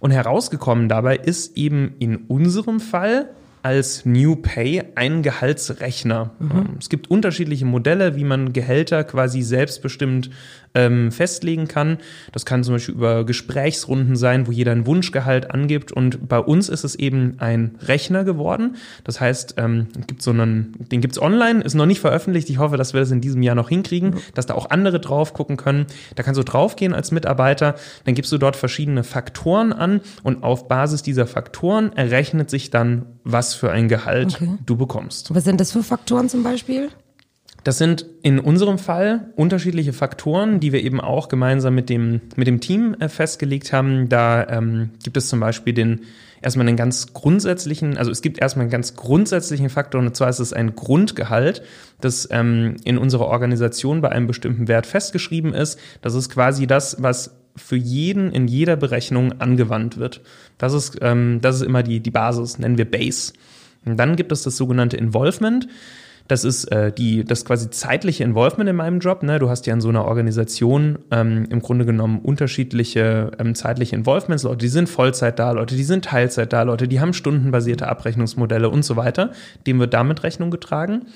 Und 0.00 0.12
herausgekommen 0.12 0.88
dabei 0.88 1.16
ist 1.16 1.58
eben 1.58 1.92
in 1.98 2.16
unserem 2.16 2.80
Fall 2.80 3.28
als 3.60 4.06
New 4.06 4.36
Pay 4.36 4.82
ein 4.94 5.22
Gehaltsrechner. 5.22 6.30
Mhm. 6.38 6.76
Es 6.80 6.88
gibt 6.88 7.10
unterschiedliche 7.10 7.66
Modelle, 7.66 8.16
wie 8.16 8.24
man 8.24 8.54
Gehälter 8.54 9.04
quasi 9.04 9.42
selbstbestimmt 9.42 10.30
ähm, 10.78 11.10
festlegen 11.10 11.66
kann. 11.66 11.98
Das 12.30 12.46
kann 12.46 12.62
zum 12.62 12.74
Beispiel 12.74 12.94
über 12.94 13.24
Gesprächsrunden 13.24 14.14
sein, 14.14 14.46
wo 14.46 14.52
jeder 14.52 14.70
ein 14.70 14.86
Wunschgehalt 14.86 15.50
angibt. 15.50 15.90
Und 15.90 16.28
bei 16.28 16.38
uns 16.38 16.68
ist 16.68 16.84
es 16.84 16.94
eben 16.94 17.34
ein 17.38 17.76
Rechner 17.82 18.22
geworden. 18.22 18.76
Das 19.02 19.20
heißt, 19.20 19.56
ähm, 19.58 19.88
gibt 20.06 20.22
so 20.22 20.30
einen, 20.30 20.74
den 20.78 21.00
gibt's 21.00 21.20
online, 21.20 21.62
ist 21.62 21.74
noch 21.74 21.86
nicht 21.86 22.00
veröffentlicht. 22.00 22.48
Ich 22.48 22.58
hoffe, 22.58 22.76
dass 22.76 22.92
wir 22.92 23.00
das 23.00 23.10
in 23.10 23.20
diesem 23.20 23.42
Jahr 23.42 23.56
noch 23.56 23.68
hinkriegen, 23.68 24.10
mhm. 24.10 24.18
dass 24.34 24.46
da 24.46 24.54
auch 24.54 24.70
andere 24.70 25.00
drauf 25.00 25.34
gucken 25.34 25.56
können. 25.56 25.86
Da 26.14 26.22
kannst 26.22 26.38
du 26.38 26.44
draufgehen 26.44 26.94
als 26.94 27.10
Mitarbeiter. 27.10 27.74
Dann 28.04 28.14
gibst 28.14 28.30
du 28.30 28.38
dort 28.38 28.54
verschiedene 28.54 29.02
Faktoren 29.02 29.72
an 29.72 30.00
und 30.22 30.44
auf 30.44 30.68
Basis 30.68 31.02
dieser 31.02 31.26
Faktoren 31.26 31.92
errechnet 31.92 32.50
sich 32.50 32.70
dann, 32.70 33.06
was 33.24 33.54
für 33.54 33.72
ein 33.72 33.88
Gehalt 33.88 34.36
okay. 34.36 34.58
du 34.64 34.76
bekommst. 34.76 35.34
Was 35.34 35.44
sind 35.44 35.60
das 35.60 35.72
für 35.72 35.82
Faktoren 35.82 36.28
zum 36.28 36.44
Beispiel? 36.44 36.90
Das 37.68 37.76
sind 37.76 38.06
in 38.22 38.38
unserem 38.38 38.78
Fall 38.78 39.30
unterschiedliche 39.36 39.92
Faktoren, 39.92 40.58
die 40.58 40.72
wir 40.72 40.82
eben 40.82 41.02
auch 41.02 41.28
gemeinsam 41.28 41.74
mit 41.74 41.90
dem, 41.90 42.22
mit 42.34 42.46
dem 42.46 42.60
Team 42.60 42.96
äh, 42.98 43.10
festgelegt 43.10 43.74
haben. 43.74 44.08
Da 44.08 44.48
ähm, 44.48 44.92
gibt 45.04 45.18
es 45.18 45.28
zum 45.28 45.40
Beispiel 45.40 45.74
den 45.74 46.00
erstmal 46.40 46.66
einen 46.66 46.78
ganz 46.78 47.12
grundsätzlichen, 47.12 47.98
also 47.98 48.10
es 48.10 48.22
gibt 48.22 48.40
erstmal 48.40 48.62
einen 48.62 48.70
ganz 48.70 48.96
grundsätzlichen 48.96 49.68
Faktor, 49.68 50.00
und 50.00 50.16
zwar 50.16 50.30
ist 50.30 50.38
es 50.38 50.54
ein 50.54 50.76
Grundgehalt, 50.76 51.60
das 52.00 52.26
ähm, 52.30 52.76
in 52.84 52.96
unserer 52.96 53.26
Organisation 53.26 54.00
bei 54.00 54.08
einem 54.08 54.26
bestimmten 54.26 54.66
Wert 54.66 54.86
festgeschrieben 54.86 55.52
ist. 55.52 55.78
Das 56.00 56.14
ist 56.14 56.30
quasi 56.30 56.66
das, 56.66 57.02
was 57.02 57.36
für 57.54 57.76
jeden 57.76 58.32
in 58.32 58.48
jeder 58.48 58.76
Berechnung 58.76 59.42
angewandt 59.42 59.98
wird. 59.98 60.22
Das 60.56 60.72
ist, 60.72 61.00
ähm, 61.02 61.40
das 61.42 61.56
ist 61.56 61.62
immer 61.64 61.82
die, 61.82 62.00
die 62.00 62.10
Basis, 62.10 62.58
nennen 62.58 62.78
wir 62.78 62.90
Base. 62.90 63.34
Und 63.84 63.98
dann 63.98 64.16
gibt 64.16 64.32
es 64.32 64.42
das 64.42 64.56
sogenannte 64.56 64.96
Involvement. 64.96 65.68
Das 66.28 66.44
ist 66.44 66.66
äh, 66.66 66.92
die, 66.92 67.24
das 67.24 67.44
quasi 67.44 67.70
zeitliche 67.70 68.22
Involvement 68.22 68.68
in 68.68 68.76
meinem 68.76 69.00
Job. 69.00 69.22
Ne? 69.22 69.38
Du 69.38 69.48
hast 69.48 69.66
ja 69.66 69.72
in 69.72 69.80
so 69.80 69.88
einer 69.88 70.04
Organisation 70.04 70.98
ähm, 71.10 71.46
im 71.50 71.60
Grunde 71.60 71.86
genommen 71.86 72.20
unterschiedliche 72.20 73.32
ähm, 73.38 73.54
zeitliche 73.54 73.96
Involvements. 73.96 74.44
Leute, 74.44 74.58
die 74.58 74.68
sind 74.68 74.88
Vollzeit 74.88 75.38
da, 75.38 75.52
Leute, 75.52 75.74
die 75.74 75.84
sind 75.84 76.04
Teilzeit 76.04 76.52
da, 76.52 76.62
Leute, 76.62 76.86
die 76.86 77.00
haben 77.00 77.14
stundenbasierte 77.14 77.88
Abrechnungsmodelle 77.88 78.68
und 78.68 78.84
so 78.84 78.96
weiter. 78.96 79.32
Dem 79.66 79.80
wird 79.80 79.94
damit 79.94 80.22
Rechnung 80.22 80.50
getragen. 80.50 81.06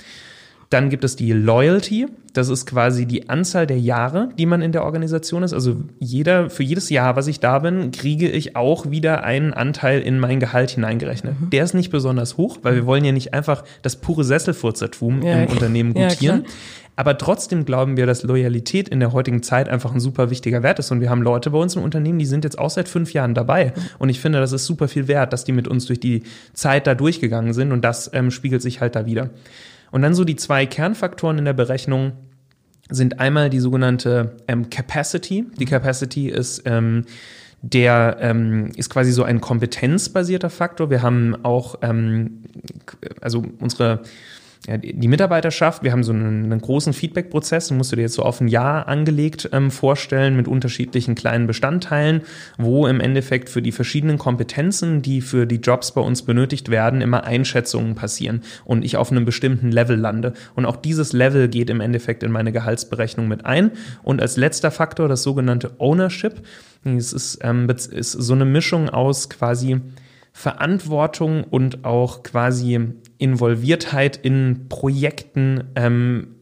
Dann 0.73 0.89
gibt 0.89 1.05
es 1.05 1.17
die 1.17 1.33
Loyalty. 1.33 2.07
Das 2.33 2.49
ist 2.49 2.65
quasi 2.65 3.05
die 3.05 3.29
Anzahl 3.29 3.67
der 3.67 3.79
Jahre, 3.79 4.31
die 4.39 4.47
man 4.47 4.63
in 4.63 4.73
der 4.73 4.85
Organisation 4.85 5.43
ist. 5.43 5.53
Also 5.53 5.77
jeder, 6.01 6.49
für 6.49 6.63
jedes 6.63 6.89
Jahr, 6.89 7.15
was 7.15 7.27
ich 7.27 7.41
da 7.41 7.59
bin, 7.59 7.91
kriege 7.91 8.27
ich 8.27 8.57
auch 8.57 8.91
wieder 8.91 9.23
einen 9.23 9.53
Anteil 9.53 10.01
in 10.01 10.19
mein 10.19 10.41
Gehalt 10.41 10.71
hineingerechnet. 10.71 11.39
Mhm. 11.39 11.51
Der 11.51 11.63
ist 11.63 11.75
nicht 11.75 11.91
besonders 11.91 12.39
hoch, 12.39 12.61
weil 12.63 12.75
wir 12.75 12.87
wollen 12.87 13.05
ja 13.05 13.13
nicht 13.13 13.35
einfach 13.35 13.65
das 13.83 13.97
pure 13.97 14.25
Sesselfurzertum 14.25 15.21
ja, 15.23 15.43
im 15.43 15.51
Unternehmen 15.51 15.93
gutieren. 15.93 16.45
Ja, 16.47 16.53
aber 16.97 17.19
trotzdem 17.19 17.67
glauben 17.67 17.99
wir, 17.99 18.07
dass 18.07 18.23
Loyalität 18.23 18.89
in 18.89 19.01
der 19.01 19.13
heutigen 19.13 19.43
Zeit 19.43 19.69
einfach 19.69 19.93
ein 19.93 20.01
super 20.01 20.31
wichtiger 20.31 20.63
Wert 20.63 20.79
ist. 20.79 20.91
Und 20.91 21.01
wir 21.01 21.11
haben 21.11 21.23
Leute 21.23 21.51
bei 21.51 21.59
uns 21.59 21.77
im 21.77 21.83
Unternehmen, 21.83 22.19
die 22.19 22.27
sind 22.27 22.45
jetzt 22.45 22.59
auch 22.59 22.71
seit 22.71 22.89
fünf 22.89 23.13
Jahren 23.13 23.35
dabei. 23.35 23.73
Und 23.99 24.09
ich 24.09 24.21
finde, 24.21 24.41
das 24.41 24.53
ist 24.53 24.65
super 24.65 24.89
viel 24.89 25.09
wert, 25.09 25.33
dass 25.33 25.45
die 25.45 25.53
mit 25.53 25.69
uns 25.69 25.87
durch 25.87 26.01
die 26.01 26.23
Zeit 26.55 26.87
da 26.87 26.95
durchgegangen 26.95 27.53
sind. 27.53 27.73
Und 27.73 27.83
das 27.83 28.11
ähm, 28.15 28.31
spiegelt 28.31 28.63
sich 28.63 28.81
halt 28.81 28.95
da 28.95 29.05
wieder. 29.07 29.31
Und 29.93 30.03
dann 30.03 30.15
so 30.15 30.25
die 30.25 30.37
zwei 30.37 30.67
Kernfaktoren 30.67 31.39
in 31.39 31.45
der 31.45 31.53
Berechnung 31.53 32.13
sind 32.91 33.21
einmal 33.21 33.49
die 33.49 33.61
sogenannte 33.61 34.37
ähm, 34.49 34.69
Capacity. 34.71 35.47
Die 35.59 35.65
Capacity 35.67 36.29
ist 36.29 36.63
ähm, 36.65 37.05
der 37.63 38.17
ähm, 38.21 38.73
ist 38.77 38.91
quasi 38.91 39.13
so 39.13 39.23
ein 39.23 39.41
kompetenzbasierter 39.41 40.51
Faktor. 40.51 40.91
Wir 40.91 41.03
haben 41.03 41.45
auch, 41.45 41.77
ähm, 41.83 42.43
also 43.21 43.45
unsere 43.61 44.03
ja, 44.69 44.77
die 44.77 45.09
Mitarbeiterschaft, 45.09 45.83
wir 45.83 45.91
haben 45.91 46.05
so 46.05 46.13
einen, 46.13 46.45
einen 46.45 46.61
großen 46.61 46.93
Feedback-Prozess, 46.93 47.67
den 47.67 47.79
musst 47.79 47.91
du 47.91 47.97
dir 47.97 48.03
jetzt 48.03 48.15
so 48.15 48.23
auf 48.23 48.41
ein 48.41 48.47
Jahr 48.47 48.87
angelegt 48.87 49.49
ähm, 49.53 49.73
vorstellen 49.73 50.37
mit 50.37 50.47
unterschiedlichen 50.47 51.17
kleinen 51.17 51.49
Bestandteilen, 51.49 52.21
wo 52.59 52.87
im 52.87 53.01
Endeffekt 53.01 53.49
für 53.49 53.61
die 53.61 53.73
verschiedenen 53.73 54.19
Kompetenzen, 54.19 55.03
die 55.03 55.21
für 55.21 55.47
die 55.47 55.57
Jobs 55.57 55.91
bei 55.93 56.01
uns 56.01 56.23
benötigt 56.23 56.71
werden, 56.71 57.01
immer 57.01 57.25
Einschätzungen 57.25 57.97
passieren 57.97 58.43
und 58.65 58.85
ich 58.85 58.97
auf 58.97 59.11
einem 59.11 59.25
bestimmten 59.25 59.73
Level 59.73 59.97
lande. 59.97 60.33
Und 60.55 60.65
auch 60.65 60.77
dieses 60.77 61.13
Level 61.13 61.49
geht 61.49 61.69
im 61.69 61.81
Endeffekt 61.81 62.23
in 62.23 62.31
meine 62.31 62.53
Gehaltsberechnung 62.53 63.27
mit 63.27 63.45
ein. 63.45 63.73
Und 64.05 64.23
als 64.23 64.37
letzter 64.37 64.71
Faktor 64.71 65.09
das 65.09 65.25
sogenannte 65.25 65.73
Ownership. 65.79 66.41
Es 66.85 67.13
ist, 67.13 67.41
ähm, 67.43 67.69
ist 67.69 68.13
so 68.13 68.33
eine 68.33 68.45
Mischung 68.45 68.89
aus 68.91 69.29
quasi 69.29 69.81
Verantwortung 70.33 71.45
und 71.45 71.85
auch 71.85 72.23
quasi 72.23 72.93
Involviertheit 73.23 74.17
in 74.17 74.67
Projekten 74.69 75.65
ähm, 75.77 76.35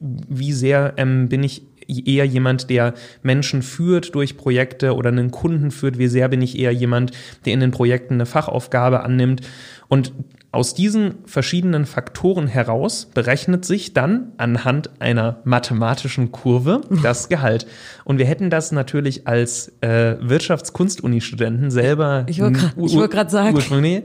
wie 0.00 0.52
sehr 0.52 0.94
ähm, 0.96 1.28
bin 1.28 1.42
ich 1.42 1.62
eher 1.86 2.24
jemand, 2.24 2.70
der 2.70 2.94
Menschen 3.22 3.62
führt 3.62 4.14
durch 4.14 4.36
Projekte 4.36 4.94
oder 4.94 5.10
einen 5.10 5.30
Kunden 5.30 5.70
führt, 5.70 5.98
wie 5.98 6.06
sehr 6.06 6.28
bin 6.28 6.40
ich 6.42 6.58
eher 6.58 6.72
jemand, 6.72 7.12
der 7.44 7.52
in 7.52 7.60
den 7.60 7.70
Projekten 7.70 8.14
eine 8.14 8.26
Fachaufgabe 8.26 9.02
annimmt. 9.02 9.42
Und 9.88 10.12
aus 10.54 10.74
diesen 10.74 11.16
verschiedenen 11.26 11.84
Faktoren 11.84 12.46
heraus 12.46 13.10
berechnet 13.12 13.64
sich 13.64 13.92
dann 13.92 14.32
anhand 14.36 14.90
einer 15.00 15.40
mathematischen 15.44 16.32
Kurve 16.32 16.80
das 17.02 17.28
Gehalt. 17.28 17.66
Und 18.04 18.18
wir 18.18 18.26
hätten 18.26 18.50
das 18.50 18.72
natürlich 18.72 19.26
als 19.26 19.72
äh, 19.80 20.16
Wirtschaftskunst-Uni-Studenten 20.20 21.70
selber 21.70 22.24
ich 22.28 22.40
wollte 22.40 22.60
wollt 22.76 23.30
sagen 23.30 23.56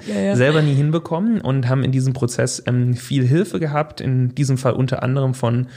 ja, 0.08 0.20
ja. 0.20 0.36
selber 0.36 0.62
nie 0.62 0.74
hinbekommen 0.74 1.41
und 1.41 1.70
haben 1.70 1.84
in 1.84 1.91
diesem 1.91 2.13
Prozess 2.13 2.63
ähm, 2.65 2.96
viel 2.96 3.25
Hilfe 3.25 3.60
gehabt. 3.60 4.01
In 4.01 4.34
diesem 4.34 4.58
Fall 4.58 4.74
unter 4.74 5.03
anderem 5.03 5.34
von 5.34 5.68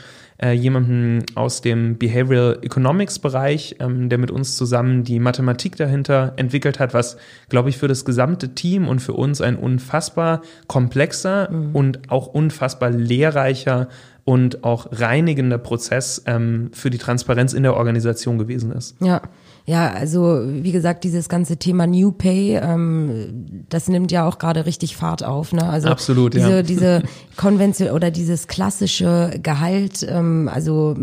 äh, 0.43 0.53
jemanden 0.53 1.25
aus 1.35 1.63
dem 1.63 1.99
Behavioral 1.99 2.59
Economics 2.63 3.19
Bereich, 3.19 3.77
ähm, 3.79 4.09
der 4.09 4.19
mit 4.19 4.31
uns 4.31 4.57
zusammen 4.57 5.05
die 5.05 5.21
Mathematik 5.21 5.77
dahinter 5.77 6.33
entwickelt 6.37 6.81
hat, 6.81 6.95
was, 6.95 7.17
glaube 7.49 7.69
ich, 7.69 7.79
für 7.79 7.89
das 7.89 8.05
gesamte 8.05 8.55
Team 8.55 8.89
und 8.89 9.01
für 9.01 9.13
uns 9.13 9.41
ein 9.41 9.57
unfassbar 9.57 10.43
komplexer 10.67 11.51
mhm. 11.51 11.75
und 11.75 12.11
auch 12.11 12.27
unfassbar 12.27 12.91
lehrreicher 12.91 13.89
und 14.25 14.65
auch 14.65 14.89
reinigender 14.91 15.59
Prozess 15.59 16.23
ähm, 16.27 16.71
für 16.73 16.91
die 16.91 16.99
Transparenz 16.99 17.53
in 17.53 17.63
der 17.63 17.77
Organisation 17.77 18.39
gewesen 18.39 18.73
ist. 18.73 18.97
Ja. 19.01 19.23
Ja, 19.65 19.91
also 19.91 20.43
wie 20.45 20.73
gesagt, 20.73 21.05
dieses 21.05 21.29
ganze 21.29 21.57
Thema 21.57 21.87
New 21.87 22.11
Pay, 22.11 22.57
ähm, 22.57 23.65
das 23.69 23.89
nimmt 23.89 24.11
ja 24.11 24.27
auch 24.27 24.39
gerade 24.39 24.67
richtig 24.67 24.97
Fahrt 24.97 25.23
auf. 25.23 25.53
Ne? 25.53 25.63
Also 25.63 25.89
Absolut, 25.89 26.35
diese, 26.35 26.51
ja. 26.51 26.63
diese 26.63 27.03
Konvention 27.37 27.91
oder 27.91 28.11
dieses 28.11 28.49
klassische 28.49 29.39
Gehalt, 29.41 30.05
ähm, 30.09 30.51
also 30.53 30.97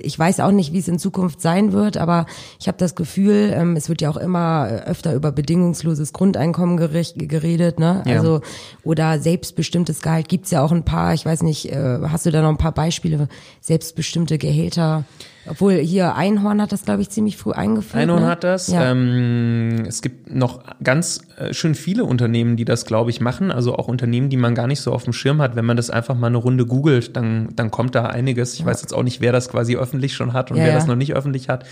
ich 0.00 0.18
weiß 0.18 0.40
auch 0.40 0.50
nicht, 0.50 0.72
wie 0.72 0.78
es 0.78 0.88
in 0.88 0.98
Zukunft 0.98 1.40
sein 1.40 1.72
wird, 1.72 1.96
aber 1.96 2.26
ich 2.60 2.68
habe 2.68 2.78
das 2.78 2.94
Gefühl, 2.94 3.52
ähm, 3.54 3.76
es 3.76 3.88
wird 3.88 4.00
ja 4.00 4.10
auch 4.10 4.16
immer 4.16 4.66
öfter 4.86 5.14
über 5.14 5.32
bedingungsloses 5.32 6.12
Grundeinkommen 6.12 6.76
geredet, 6.76 7.78
ne? 7.78 8.02
Ja. 8.06 8.16
Also 8.16 8.40
oder 8.84 9.18
selbstbestimmtes 9.18 10.00
Gehalt 10.00 10.28
gibt's 10.28 10.50
ja 10.50 10.62
auch 10.62 10.72
ein 10.72 10.84
paar. 10.84 11.14
Ich 11.14 11.24
weiß 11.24 11.42
nicht, 11.42 11.72
äh, 11.72 11.98
hast 12.08 12.26
du 12.26 12.30
da 12.30 12.42
noch 12.42 12.50
ein 12.50 12.58
paar 12.58 12.72
Beispiele? 12.72 13.28
Selbstbestimmte 13.60 14.38
Gehälter. 14.38 15.04
Obwohl 15.48 15.74
hier 15.74 16.14
Einhorn 16.14 16.60
hat 16.60 16.72
das, 16.72 16.84
glaube 16.84 17.02
ich, 17.02 17.10
ziemlich 17.10 17.36
früh 17.36 17.52
eingeführt. 17.52 18.02
Einhorn 18.02 18.22
ne? 18.22 18.28
hat 18.28 18.44
das. 18.44 18.68
Ja. 18.68 18.90
Ähm, 18.90 19.84
es 19.86 20.02
gibt 20.02 20.34
noch 20.34 20.62
ganz 20.82 21.22
äh, 21.36 21.52
schön 21.54 21.74
viele 21.74 22.04
Unternehmen, 22.04 22.56
die 22.56 22.64
das, 22.64 22.84
glaube 22.84 23.10
ich, 23.10 23.20
machen. 23.20 23.50
Also 23.50 23.74
auch 23.74 23.88
Unternehmen, 23.88 24.28
die 24.28 24.36
man 24.36 24.54
gar 24.54 24.66
nicht 24.66 24.80
so 24.80 24.92
auf 24.92 25.04
dem 25.04 25.12
Schirm 25.12 25.40
hat. 25.40 25.56
Wenn 25.56 25.64
man 25.64 25.76
das 25.76 25.90
einfach 25.90 26.14
mal 26.14 26.28
eine 26.28 26.38
Runde 26.38 26.66
googelt, 26.66 27.16
dann, 27.16 27.48
dann 27.56 27.70
kommt 27.70 27.94
da 27.94 28.06
einiges. 28.06 28.54
Ich 28.54 28.60
ja. 28.60 28.66
weiß 28.66 28.82
jetzt 28.82 28.92
auch 28.92 29.02
nicht, 29.02 29.20
wer 29.20 29.32
das 29.32 29.48
quasi 29.48 29.76
öffentlich 29.76 30.14
schon 30.14 30.32
hat 30.32 30.50
und 30.50 30.58
ja, 30.58 30.64
wer 30.64 30.74
das 30.74 30.86
noch 30.86 30.96
nicht 30.96 31.14
öffentlich 31.14 31.48
hat. 31.48 31.64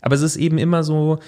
Aber 0.00 0.14
es 0.14 0.22
ist 0.22 0.36
eben 0.36 0.58
immer 0.58 0.82
so, 0.84 1.18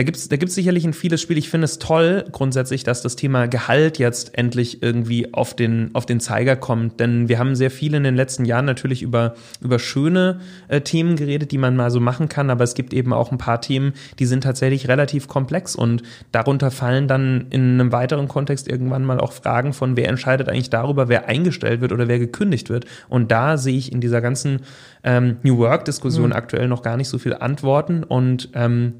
da 0.00 0.04
gibt's 0.04 0.30
da 0.30 0.36
gibt's 0.36 0.54
sicherlich 0.54 0.86
ein 0.86 0.94
vieles 0.94 1.20
Spiel. 1.20 1.36
Ich 1.36 1.50
finde 1.50 1.66
es 1.66 1.78
toll 1.78 2.24
grundsätzlich, 2.32 2.84
dass 2.84 3.02
das 3.02 3.16
Thema 3.16 3.48
Gehalt 3.48 3.98
jetzt 3.98 4.38
endlich 4.38 4.82
irgendwie 4.82 5.34
auf 5.34 5.54
den, 5.54 5.90
auf 5.92 6.06
den 6.06 6.20
Zeiger 6.20 6.56
kommt. 6.56 7.00
Denn 7.00 7.28
wir 7.28 7.38
haben 7.38 7.54
sehr 7.54 7.70
viel 7.70 7.92
in 7.92 8.02
den 8.04 8.16
letzten 8.16 8.46
Jahren 8.46 8.64
natürlich 8.64 9.02
über, 9.02 9.34
über 9.60 9.78
schöne 9.78 10.40
äh, 10.68 10.80
Themen 10.80 11.16
geredet, 11.16 11.52
die 11.52 11.58
man 11.58 11.76
mal 11.76 11.90
so 11.90 12.00
machen 12.00 12.30
kann. 12.30 12.48
Aber 12.48 12.64
es 12.64 12.72
gibt 12.72 12.94
eben 12.94 13.12
auch 13.12 13.30
ein 13.30 13.36
paar 13.36 13.60
Themen, 13.60 13.92
die 14.18 14.24
sind 14.24 14.42
tatsächlich 14.42 14.88
relativ 14.88 15.28
komplex 15.28 15.76
und 15.76 16.02
darunter 16.32 16.70
fallen 16.70 17.06
dann 17.06 17.48
in 17.50 17.74
einem 17.74 17.92
weiteren 17.92 18.26
Kontext 18.26 18.68
irgendwann 18.68 19.04
mal 19.04 19.20
auch 19.20 19.32
Fragen 19.32 19.74
von, 19.74 19.98
wer 19.98 20.08
entscheidet 20.08 20.48
eigentlich 20.48 20.70
darüber, 20.70 21.10
wer 21.10 21.28
eingestellt 21.28 21.82
wird 21.82 21.92
oder 21.92 22.08
wer 22.08 22.18
gekündigt 22.18 22.70
wird. 22.70 22.86
Und 23.10 23.30
da 23.30 23.58
sehe 23.58 23.76
ich 23.76 23.92
in 23.92 24.00
dieser 24.00 24.22
ganzen 24.22 24.60
ähm, 25.04 25.36
New 25.42 25.58
Work-Diskussion 25.58 26.28
mhm. 26.28 26.36
aktuell 26.36 26.68
noch 26.68 26.80
gar 26.80 26.96
nicht 26.96 27.10
so 27.10 27.18
viele 27.18 27.42
Antworten. 27.42 28.02
Und 28.02 28.48
ähm, 28.54 28.94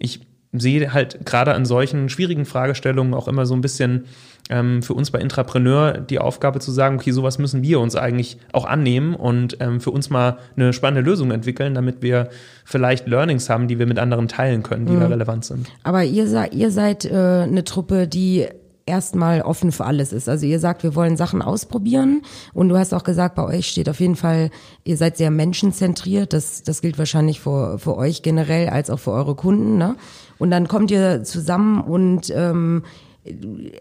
ich 0.00 0.29
sehe 0.52 0.92
halt 0.92 1.24
gerade 1.24 1.54
an 1.54 1.64
solchen 1.64 2.08
schwierigen 2.08 2.44
Fragestellungen 2.44 3.14
auch 3.14 3.28
immer 3.28 3.46
so 3.46 3.54
ein 3.54 3.60
bisschen 3.60 4.06
ähm, 4.48 4.82
für 4.82 4.94
uns 4.94 5.10
bei 5.10 5.20
Intrapreneur 5.20 5.98
die 5.98 6.18
Aufgabe 6.18 6.58
zu 6.58 6.72
sagen, 6.72 6.96
okay, 6.96 7.12
sowas 7.12 7.38
müssen 7.38 7.62
wir 7.62 7.78
uns 7.78 7.94
eigentlich 7.94 8.36
auch 8.52 8.64
annehmen 8.64 9.14
und 9.14 9.58
ähm, 9.60 9.80
für 9.80 9.92
uns 9.92 10.10
mal 10.10 10.38
eine 10.56 10.72
spannende 10.72 11.08
Lösung 11.08 11.30
entwickeln, 11.30 11.74
damit 11.74 12.02
wir 12.02 12.30
vielleicht 12.64 13.06
Learnings 13.06 13.48
haben, 13.48 13.68
die 13.68 13.78
wir 13.78 13.86
mit 13.86 13.98
anderen 13.98 14.26
teilen 14.26 14.62
können, 14.62 14.86
die 14.86 14.92
mhm. 14.92 15.00
da 15.00 15.06
relevant 15.06 15.44
sind. 15.44 15.68
Aber 15.84 16.02
ihr, 16.02 16.26
seid 16.26 16.52
ihr 16.54 16.70
seid 16.72 17.04
äh, 17.04 17.14
eine 17.14 17.62
Truppe, 17.62 18.08
die 18.08 18.48
erstmal 18.86 19.42
offen 19.42 19.70
für 19.70 19.84
alles 19.84 20.12
ist. 20.12 20.28
Also 20.28 20.46
ihr 20.46 20.58
sagt, 20.58 20.82
wir 20.82 20.96
wollen 20.96 21.16
Sachen 21.16 21.42
ausprobieren 21.42 22.22
und 22.52 22.68
du 22.68 22.76
hast 22.76 22.92
auch 22.92 23.04
gesagt, 23.04 23.36
bei 23.36 23.44
euch 23.44 23.68
steht 23.68 23.88
auf 23.88 24.00
jeden 24.00 24.16
Fall, 24.16 24.50
ihr 24.84 24.96
seid 24.96 25.16
sehr 25.16 25.30
menschenzentriert. 25.30 26.32
Das, 26.32 26.64
das 26.64 26.82
gilt 26.82 26.98
wahrscheinlich 26.98 27.40
für, 27.40 27.78
für 27.78 27.96
euch 27.96 28.22
generell 28.22 28.68
als 28.68 28.90
auch 28.90 28.98
für 28.98 29.12
eure 29.12 29.36
Kunden. 29.36 29.78
Ne? 29.78 29.94
Und 30.40 30.50
dann 30.50 30.66
kommt 30.66 30.90
ihr 30.90 31.22
zusammen 31.22 31.82
und 31.82 32.32
ähm, 32.34 32.82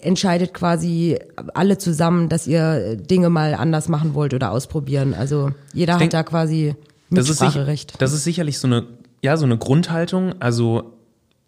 entscheidet 0.02 0.54
quasi 0.54 1.18
alle 1.54 1.78
zusammen, 1.78 2.28
dass 2.30 2.46
ihr 2.46 2.98
Dinge 2.98 3.30
mal 3.30 3.56
anders 3.56 3.88
machen 3.88 4.14
wollt 4.14 4.34
oder 4.34 4.52
ausprobieren. 4.52 5.14
Also 5.14 5.52
jeder 5.74 5.98
denk, 5.98 6.14
hat 6.14 6.14
da 6.14 6.24
quasi 6.24 6.76
Mitspracherecht. 7.10 7.92
Das 7.92 7.96
ist, 7.96 8.02
das 8.02 8.14
ist 8.14 8.24
sicherlich 8.26 8.60
so 8.60 8.68
eine, 8.68 8.86
ja, 9.24 9.38
so 9.38 9.46
eine 9.46 9.58
Grundhaltung. 9.58 10.36
Also 10.42 10.94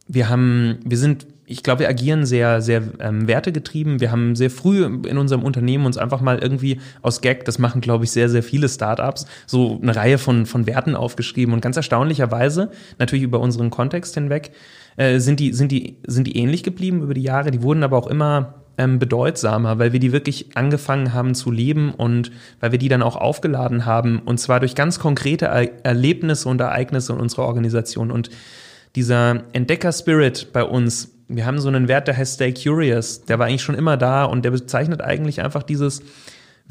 wir 0.08 0.30
haben, 0.30 0.80
wir 0.86 0.98
sind 0.98 1.28
ich 1.52 1.64
glaube, 1.64 1.82
wir 1.82 1.90
agieren 1.90 2.26
sehr, 2.26 2.62
sehr 2.62 2.82
ähm, 3.00 3.28
wertegetrieben. 3.28 4.00
Wir 4.00 4.12
haben 4.12 4.36
sehr 4.36 4.50
früh 4.50 4.86
in 4.86 5.18
unserem 5.18 5.44
Unternehmen 5.44 5.86
uns 5.86 5.98
einfach 5.98 6.22
mal 6.22 6.40
irgendwie 6.40 6.80
aus 7.02 7.22
Gag, 7.22 7.46
das 7.46 7.60
machen, 7.60 7.82
glaube 7.82 8.06
ich, 8.06 8.12
sehr, 8.12 8.30
sehr 8.30 8.44
viele 8.44 8.70
Startups, 8.70 9.26
so 9.46 9.80
eine 9.82 9.96
Reihe 9.96 10.18
von, 10.18 10.46
von 10.46 10.66
Werten 10.66 10.96
aufgeschrieben. 10.96 11.54
Und 11.54 11.62
ganz 11.62 11.78
erstaunlicherweise, 11.78 12.72
natürlich 13.00 13.24
über 13.24 13.40
unseren 13.40 13.70
Kontext 13.70 14.14
hinweg, 14.16 14.52
äh, 14.96 15.20
sind, 15.20 15.40
die, 15.40 15.54
sind, 15.54 15.72
die, 15.72 15.98
sind 16.08 16.26
die 16.28 16.38
ähnlich 16.38 16.64
geblieben 16.64 17.02
über 17.02 17.14
die 17.14 17.24
Jahre. 17.24 17.52
Die 17.52 17.62
wurden 17.62 17.84
aber 17.84 17.98
auch 17.98 18.08
immer 18.08 18.56
ähm, 18.78 19.00
bedeutsamer, 19.00 19.80
weil 19.80 19.94
wir 19.94 20.00
die 20.00 20.12
wirklich 20.12 20.56
angefangen 20.56 21.14
haben 21.14 21.36
zu 21.36 21.52
leben 21.52 21.94
und 21.94 22.32
weil 22.60 22.72
wir 22.72 22.80
die 22.80 22.90
dann 22.90 23.04
auch 23.04 23.16
aufgeladen 23.16 23.86
haben. 23.86 24.20
Und 24.20 24.40
zwar 24.40 24.60
durch 24.60 24.76
ganz 24.76 25.00
konkrete 25.00 25.46
er 25.46 25.86
Erlebnisse 25.86 26.48
und 26.48 26.62
Ereignisse 26.62 27.14
in 27.14 27.20
unserer 27.20 27.44
Organisation. 27.44 28.12
Und 28.12 28.30
dieser 28.96 29.44
Entdecker-Spirit 29.54 30.50
bei 30.54 30.64
uns, 30.64 31.12
wir 31.36 31.46
haben 31.46 31.60
so 31.60 31.68
einen 31.68 31.88
Wert, 31.88 32.08
der 32.08 32.18
heißt 32.18 32.36
Stay 32.36 32.54
Curious, 32.54 33.24
der 33.26 33.40
war 33.40 33.48
eigentlich 33.48 33.64
schon 33.64 33.76
immer 33.76 33.98
da 33.98 34.26
und 34.26 34.44
der 34.44 34.52
bezeichnet 34.52 35.02
eigentlich 35.02 35.42
einfach 35.42 35.64
dieses, 35.64 36.02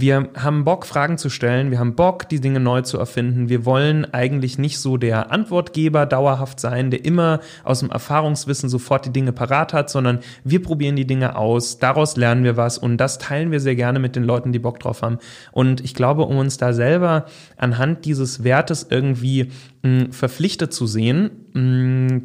wir 0.01 0.31
haben 0.35 0.65
Bock, 0.65 0.87
Fragen 0.87 1.19
zu 1.19 1.29
stellen. 1.29 1.71
Wir 1.71 1.79
haben 1.79 1.95
Bock, 1.95 2.29
die 2.29 2.41
Dinge 2.41 2.59
neu 2.59 2.81
zu 2.81 2.99
erfinden. 2.99 3.51
Wir 3.51 3.67
wollen 3.67 4.07
eigentlich 4.15 4.57
nicht 4.57 4.79
so 4.79 4.97
der 4.97 5.31
Antwortgeber 5.31 6.07
dauerhaft 6.07 6.59
sein, 6.59 6.91
der 6.91 7.05
immer 7.05 7.41
aus 7.65 7.81
dem 7.81 7.91
Erfahrungswissen 7.91 8.71
sofort 8.71 9.05
die 9.05 9.13
Dinge 9.13 9.33
parat 9.33 9.75
hat, 9.75 9.91
sondern 9.91 10.21
wir 10.43 10.63
probieren 10.63 10.97
die 10.97 11.07
Dinge 11.07 11.37
aus. 11.37 11.79
Daraus 11.79 12.17
lernen 12.17 12.45
wir 12.45 12.57
was 12.57 12.79
und 12.79 12.97
das 12.97 13.19
teilen 13.19 13.51
wir 13.51 13.61
sehr 13.61 13.77
gerne 13.77 13.99
mit 13.99 14.17
den 14.17 14.25
Leuten, 14.25 14.53
die 14.53 14.59
Bock 14.59 14.81
drauf 14.81 15.03
haben. 15.03 15.19
Und 15.53 15.83
ich 15.83 15.95
glaube, 15.95 16.23
um 16.23 16.39
uns 16.39 16.57
da 16.57 16.73
selber 16.73 17.27
anhand 17.59 18.07
dieses 18.07 18.43
Wertes 18.43 18.87
irgendwie 18.89 19.51
mh, 19.83 20.01
hm, 20.01 20.13
verpflichtet 20.13 20.73
zu 20.73 20.87
sehen, 20.87 21.31
mh, 21.53 21.61
hm, 21.61 22.23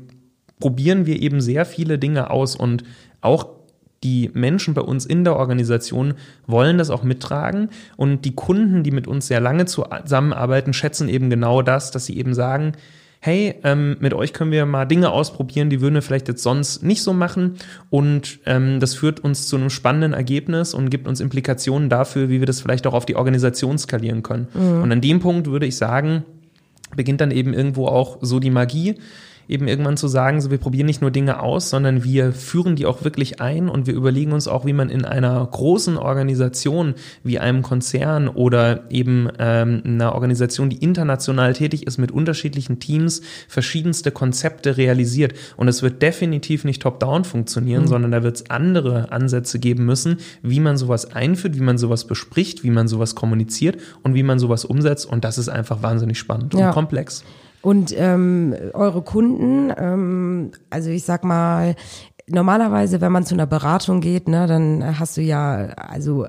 probieren 0.60 1.06
wir 1.06 1.22
eben 1.22 1.42
sehr 1.42 1.66
viele 1.66 2.00
Dinge 2.00 2.30
aus 2.30 2.56
und 2.56 2.84
auch 3.22 3.48
die 4.04 4.30
Menschen 4.34 4.76
bei 4.76 4.82
uns 4.82 5.06
in 5.06 5.24
der 5.24 5.36
Organisation 5.36 6.14
wollen 6.46 6.78
das 6.78 6.92
auch 6.92 7.04
mittragen 7.04 7.70
und 7.98 8.24
die 8.24 8.36
Kunden, 8.36 8.84
die 8.84 8.92
mit 8.92 9.08
uns 9.08 9.28
sehr 9.28 9.40
lange 9.40 9.66
zusammenarbeiten, 9.66 10.74
schätzen 10.74 11.10
eben 11.10 11.30
genau 11.30 11.62
das, 11.62 11.92
dass 11.92 12.06
sie 12.06 12.18
eben 12.18 12.36
sagen, 12.36 12.74
hey, 13.26 13.56
ähm, 13.64 13.98
mit 14.02 14.14
euch 14.14 14.34
können 14.34 14.52
wir 14.52 14.68
mal 14.68 14.86
Dinge 14.86 15.10
ausprobieren, 15.10 15.72
die 15.72 15.82
würden 15.82 15.96
wir 15.96 16.04
vielleicht 16.04 16.28
jetzt 16.28 16.44
sonst 16.44 16.84
nicht 16.84 17.02
so 17.02 17.12
machen. 17.12 17.56
Und 17.90 18.40
ähm, 18.46 18.80
das 18.80 18.94
führt 18.94 19.20
uns 19.20 19.48
zu 19.48 19.56
einem 19.56 19.72
spannenden 19.72 20.14
Ergebnis 20.14 20.76
und 20.76 20.92
gibt 20.92 21.08
uns 21.08 21.20
Implikationen 21.20 21.90
dafür, 21.90 22.30
wie 22.30 22.40
wir 22.40 22.46
das 22.46 22.62
vielleicht 22.62 22.86
auch 22.86 22.94
auf 22.94 23.08
die 23.08 23.16
Organisation 23.16 23.80
skalieren 23.80 24.22
können. 24.22 24.48
Mhm. 24.54 24.84
Und 24.84 24.92
an 24.92 25.02
dem 25.02 25.22
Punkt 25.22 25.48
würde 25.48 25.66
ich 25.66 25.76
sagen, 25.76 26.24
beginnt 26.96 27.20
dann 27.20 27.32
eben 27.32 27.54
irgendwo 27.56 27.88
auch 27.88 28.20
so 28.22 28.40
die 28.40 28.52
Magie 28.52 28.96
eben 29.48 29.68
irgendwann 29.68 29.98
zu 29.98 30.08
sagen, 30.08 30.42
so 30.42 30.52
wir 30.52 30.58
probieren 30.58 30.86
nicht 30.86 31.02
nur 31.02 31.12
Dinge 31.12 31.40
aus, 31.40 31.70
sondern 31.70 32.04
wir 32.04 32.34
führen 32.34 32.76
die 32.76 32.86
auch 32.86 33.04
wirklich 33.04 33.42
ein 33.42 33.70
und 33.70 33.88
wir 33.88 33.94
überlegen 33.94 34.32
uns 34.32 34.48
auch, 34.48 34.66
wie 34.66 34.74
man 34.74 34.90
in 34.90 35.06
einer 35.06 35.46
großen 35.46 35.98
Organisation 35.98 36.96
wie 37.24 37.40
einem 37.40 37.62
Konzern 37.62 38.28
oder 38.28 38.90
eben 38.90 39.30
ähm, 39.40 39.82
einer 39.86 40.14
Organisation, 40.14 40.70
die 40.70 40.78
international 40.78 41.54
tätig 41.54 41.86
ist 41.88 41.98
mit 41.98 42.12
unterschiedlichen 42.12 42.80
Teams, 42.80 43.22
verschiedenste 43.48 44.12
Konzepte 44.12 44.78
realisiert. 44.78 45.34
Und 45.58 45.68
es 45.68 45.82
wird 45.82 46.02
definitiv 46.02 46.64
nicht 46.64 46.82
top-down 46.82 47.24
funktionieren, 47.24 47.84
mhm. 47.84 47.88
sondern 47.88 48.12
da 48.12 48.24
wird 48.24 48.38
es 48.38 48.50
andere 48.50 49.12
Ansätze 49.12 49.60
geben 49.60 49.86
müssen, 49.86 50.18
wie 50.42 50.60
man 50.60 50.78
sowas 50.78 51.14
einführt, 51.14 51.56
wie 51.56 51.64
man 51.64 51.78
sowas 51.78 52.06
bespricht, 52.06 52.64
wie 52.64 52.72
man 52.72 52.88
sowas 52.88 53.16
kommuniziert 53.16 53.78
und 54.04 54.16
wie 54.16 54.24
man 54.24 54.40
sowas 54.40 54.66
umsetzt. 54.66 55.06
Und 55.06 55.24
das 55.24 55.38
ist 55.38 55.50
einfach 55.50 55.82
wahnsinnig 55.84 56.18
spannend 56.18 56.54
ja. 56.54 56.68
und 56.68 56.74
komplex. 56.74 57.24
Und 57.66 57.96
ähm, 57.98 58.54
eure 58.76 59.02
Kunden, 59.02 59.74
ähm, 59.76 60.52
also 60.70 60.92
ich 60.92 61.04
sag 61.04 61.24
mal, 61.24 61.74
normalerweise, 62.28 63.02
wenn 63.02 63.12
man 63.12 63.26
zu 63.26 63.34
einer 63.34 63.48
Beratung 63.48 64.02
geht, 64.02 64.28
ne, 64.28 64.46
dann 64.46 65.00
hast 65.00 65.18
du 65.18 65.22
ja, 65.22 65.70
also 65.76 66.28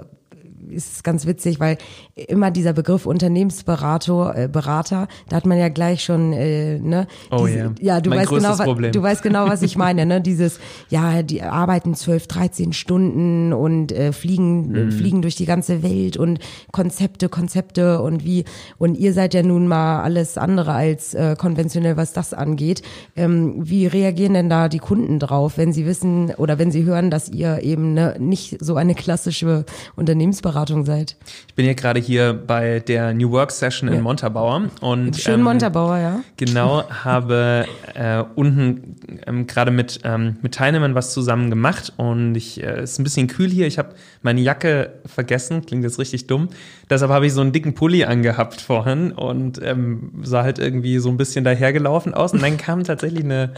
ist 0.70 0.96
es 0.96 1.02
ganz 1.02 1.26
witzig, 1.26 1.60
weil 1.60 1.78
immer 2.14 2.50
dieser 2.50 2.72
Begriff 2.72 3.06
Unternehmensberater, 3.06 4.34
äh, 4.36 4.48
Berater, 4.48 5.08
da 5.28 5.36
hat 5.36 5.46
man 5.46 5.58
ja 5.58 5.68
gleich 5.68 6.02
schon, 6.02 6.32
äh, 6.32 6.78
ne? 6.78 7.06
Oh 7.30 7.46
diese, 7.46 7.58
yeah. 7.58 7.74
Ja, 7.80 8.00
du 8.00 8.10
mein 8.10 8.20
weißt 8.20 8.30
genau, 8.30 8.56
Problem. 8.56 8.92
du 8.92 9.02
weißt 9.02 9.22
genau, 9.22 9.48
was 9.48 9.62
ich 9.62 9.76
meine, 9.76 10.06
ne? 10.06 10.20
Dieses, 10.20 10.58
ja, 10.88 11.22
die 11.22 11.42
arbeiten 11.42 11.94
zwölf, 11.94 12.26
dreizehn 12.26 12.72
Stunden 12.72 13.52
und 13.52 13.92
äh, 13.92 14.12
fliegen, 14.12 14.88
mm. 14.88 14.92
fliegen 14.92 15.22
durch 15.22 15.36
die 15.36 15.46
ganze 15.46 15.82
Welt 15.82 16.16
und 16.16 16.38
Konzepte, 16.72 17.28
Konzepte 17.28 18.02
und 18.02 18.24
wie, 18.24 18.44
und 18.78 18.96
ihr 18.96 19.12
seid 19.12 19.34
ja 19.34 19.42
nun 19.42 19.68
mal 19.68 20.02
alles 20.02 20.38
andere 20.38 20.72
als 20.72 21.14
äh, 21.14 21.36
konventionell, 21.38 21.96
was 21.96 22.12
das 22.12 22.34
angeht. 22.34 22.82
Ähm, 23.14 23.54
wie 23.58 23.86
reagieren 23.86 24.34
denn 24.34 24.50
da 24.50 24.68
die 24.68 24.78
Kunden 24.78 25.18
drauf, 25.18 25.58
wenn 25.58 25.72
sie 25.72 25.86
wissen 25.86 26.34
oder 26.36 26.58
wenn 26.58 26.70
sie 26.70 26.84
hören, 26.84 27.10
dass 27.10 27.28
ihr 27.28 27.62
eben 27.62 27.94
ne, 27.94 28.16
nicht 28.18 28.56
so 28.60 28.76
eine 28.76 28.94
klassische 28.94 29.64
Unternehmensberatung 29.94 30.55
seid? 30.84 31.16
Ich 31.48 31.54
bin 31.54 31.66
ja 31.66 31.74
gerade 31.74 32.00
hier 32.00 32.32
bei 32.32 32.80
der 32.80 33.12
New 33.14 33.30
Work 33.30 33.50
Session 33.50 33.88
ja. 33.88 33.96
in 33.96 34.02
Montabaur 34.02 34.70
und 34.80 35.16
schön 35.16 35.34
ähm, 35.34 35.42
Montabaur, 35.42 35.98
ja. 35.98 36.20
Genau, 36.36 36.88
habe 36.88 37.66
äh, 37.94 38.22
unten 38.34 38.96
ähm, 39.26 39.46
gerade 39.46 39.70
mit 39.70 40.00
ähm, 40.04 40.36
mit 40.42 40.54
Teilnehmern 40.54 40.94
was 40.94 41.12
zusammen 41.12 41.50
gemacht 41.50 41.92
und 41.96 42.34
ich 42.34 42.62
äh, 42.62 42.82
ist 42.82 42.98
ein 42.98 43.04
bisschen 43.04 43.26
kühl 43.26 43.50
hier. 43.50 43.66
Ich 43.66 43.78
habe 43.78 43.90
meine 44.22 44.40
Jacke 44.40 44.94
vergessen, 45.04 45.64
klingt 45.66 45.84
jetzt 45.84 45.98
richtig 45.98 46.26
dumm. 46.26 46.48
Deshalb 46.88 47.10
habe 47.10 47.26
ich 47.26 47.32
so 47.32 47.40
einen 47.40 47.52
dicken 47.52 47.74
Pulli 47.74 48.04
angehabt 48.04 48.60
vorhin 48.60 49.12
und 49.12 49.60
ähm, 49.62 50.12
sah 50.22 50.42
halt 50.42 50.58
irgendwie 50.58 50.98
so 50.98 51.08
ein 51.08 51.16
bisschen 51.16 51.44
dahergelaufen 51.44 52.14
aus. 52.14 52.32
Und 52.32 52.42
dann 52.42 52.56
kam 52.56 52.84
tatsächlich 52.84 53.24
eine, 53.24 53.52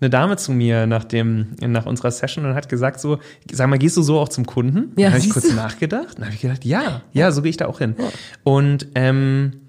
eine 0.00 0.10
Dame 0.10 0.36
zu 0.36 0.52
mir 0.52 0.86
nach 0.86 1.04
dem, 1.04 1.48
nach 1.60 1.86
unserer 1.86 2.10
Session 2.10 2.44
und 2.44 2.54
hat 2.54 2.68
gesagt 2.68 3.00
so, 3.00 3.18
sag 3.50 3.68
mal, 3.68 3.78
gehst 3.78 3.96
du 3.96 4.02
so 4.02 4.18
auch 4.18 4.28
zum 4.28 4.46
Kunden? 4.46 4.92
Ja, 4.96 5.08
da 5.08 5.14
habe 5.14 5.24
ich 5.24 5.30
kurz 5.30 5.52
nachgedacht. 5.54 6.18
Dann 6.18 6.26
habe 6.26 6.34
ich 6.34 6.41
gedacht, 6.42 6.64
ja, 6.64 7.02
ja, 7.12 7.30
so 7.32 7.42
gehe 7.42 7.50
ich 7.50 7.56
da 7.56 7.66
auch 7.66 7.78
hin. 7.78 7.96
Und 8.44 8.88
ähm, 8.94 9.62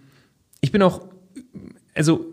ich 0.61 0.71
bin 0.71 0.81
auch, 0.81 1.01
also 1.95 2.25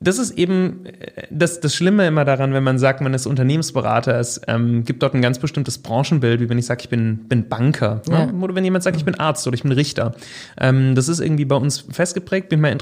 das 0.00 0.18
ist 0.18 0.32
eben 0.32 0.86
äh, 0.86 1.26
das, 1.30 1.60
das 1.60 1.74
Schlimme 1.74 2.06
immer 2.06 2.24
daran, 2.24 2.52
wenn 2.52 2.62
man 2.62 2.78
sagt, 2.78 3.00
man 3.00 3.14
ist 3.14 3.26
Unternehmensberater. 3.26 4.18
Es 4.18 4.40
ähm, 4.46 4.84
gibt 4.84 5.02
dort 5.02 5.14
ein 5.14 5.22
ganz 5.22 5.38
bestimmtes 5.38 5.78
Branchenbild, 5.78 6.40
wie 6.40 6.48
wenn 6.48 6.58
ich 6.58 6.66
sage, 6.66 6.82
ich 6.82 6.88
bin, 6.88 7.28
bin 7.28 7.48
Banker. 7.48 8.02
Ne? 8.08 8.14
Ja. 8.14 8.26
Ne? 8.26 8.44
Oder 8.44 8.54
wenn 8.54 8.64
jemand 8.64 8.84
sagt, 8.84 8.96
ich 8.96 9.04
bin 9.04 9.14
Arzt 9.14 9.46
oder 9.46 9.54
ich 9.54 9.62
bin 9.62 9.72
Richter. 9.72 10.14
Ähm, 10.60 10.94
das 10.94 11.08
ist 11.08 11.20
irgendwie 11.20 11.44
bei 11.44 11.56
uns 11.56 11.84
festgeprägt. 11.90 12.48
Bin 12.48 12.60
mal 12.60 12.72
äh, 12.72 12.76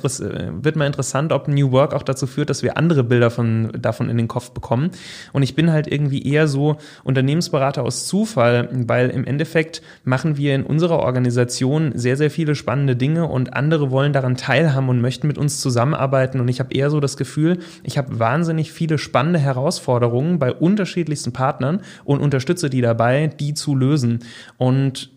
wird 0.62 0.76
mal 0.76 0.86
interessant, 0.86 1.32
ob 1.32 1.48
New 1.48 1.70
Work 1.72 1.94
auch 1.94 2.02
dazu 2.02 2.26
führt, 2.26 2.50
dass 2.50 2.62
wir 2.62 2.76
andere 2.76 3.04
Bilder 3.04 3.30
von, 3.30 3.72
davon 3.78 4.08
in 4.08 4.16
den 4.16 4.28
Kopf 4.28 4.50
bekommen. 4.50 4.90
Und 5.32 5.42
ich 5.42 5.54
bin 5.54 5.70
halt 5.70 5.86
irgendwie 5.86 6.26
eher 6.26 6.48
so 6.48 6.76
Unternehmensberater 7.04 7.82
aus 7.82 8.06
Zufall, 8.06 8.68
weil 8.72 9.10
im 9.10 9.24
Endeffekt 9.24 9.82
machen 10.04 10.36
wir 10.36 10.54
in 10.54 10.64
unserer 10.64 10.98
Organisation 10.98 11.92
sehr, 11.94 12.16
sehr 12.16 12.30
viele 12.30 12.54
spannende 12.54 12.96
Dinge 12.96 13.26
und 13.26 13.54
andere 13.54 13.90
wollen 13.90 14.12
daran 14.12 14.36
teilhaben 14.36 14.88
und 14.88 15.00
möchten 15.00 15.26
mit 15.26 15.38
uns 15.38 15.60
zusammenarbeiten. 15.60 16.40
Und 16.40 16.48
ich 16.48 16.58
habe 16.58 16.74
eher 16.74 16.90
so 16.90 17.01
das 17.02 17.16
Gefühl, 17.16 17.58
ich 17.82 17.98
habe 17.98 18.18
wahnsinnig 18.18 18.72
viele 18.72 18.98
spannende 18.98 19.38
Herausforderungen 19.38 20.38
bei 20.38 20.52
unterschiedlichsten 20.52 21.32
Partnern 21.32 21.82
und 22.04 22.20
unterstütze 22.20 22.70
die 22.70 22.80
dabei, 22.80 23.26
die 23.26 23.54
zu 23.54 23.74
lösen. 23.74 24.20
Und 24.56 25.10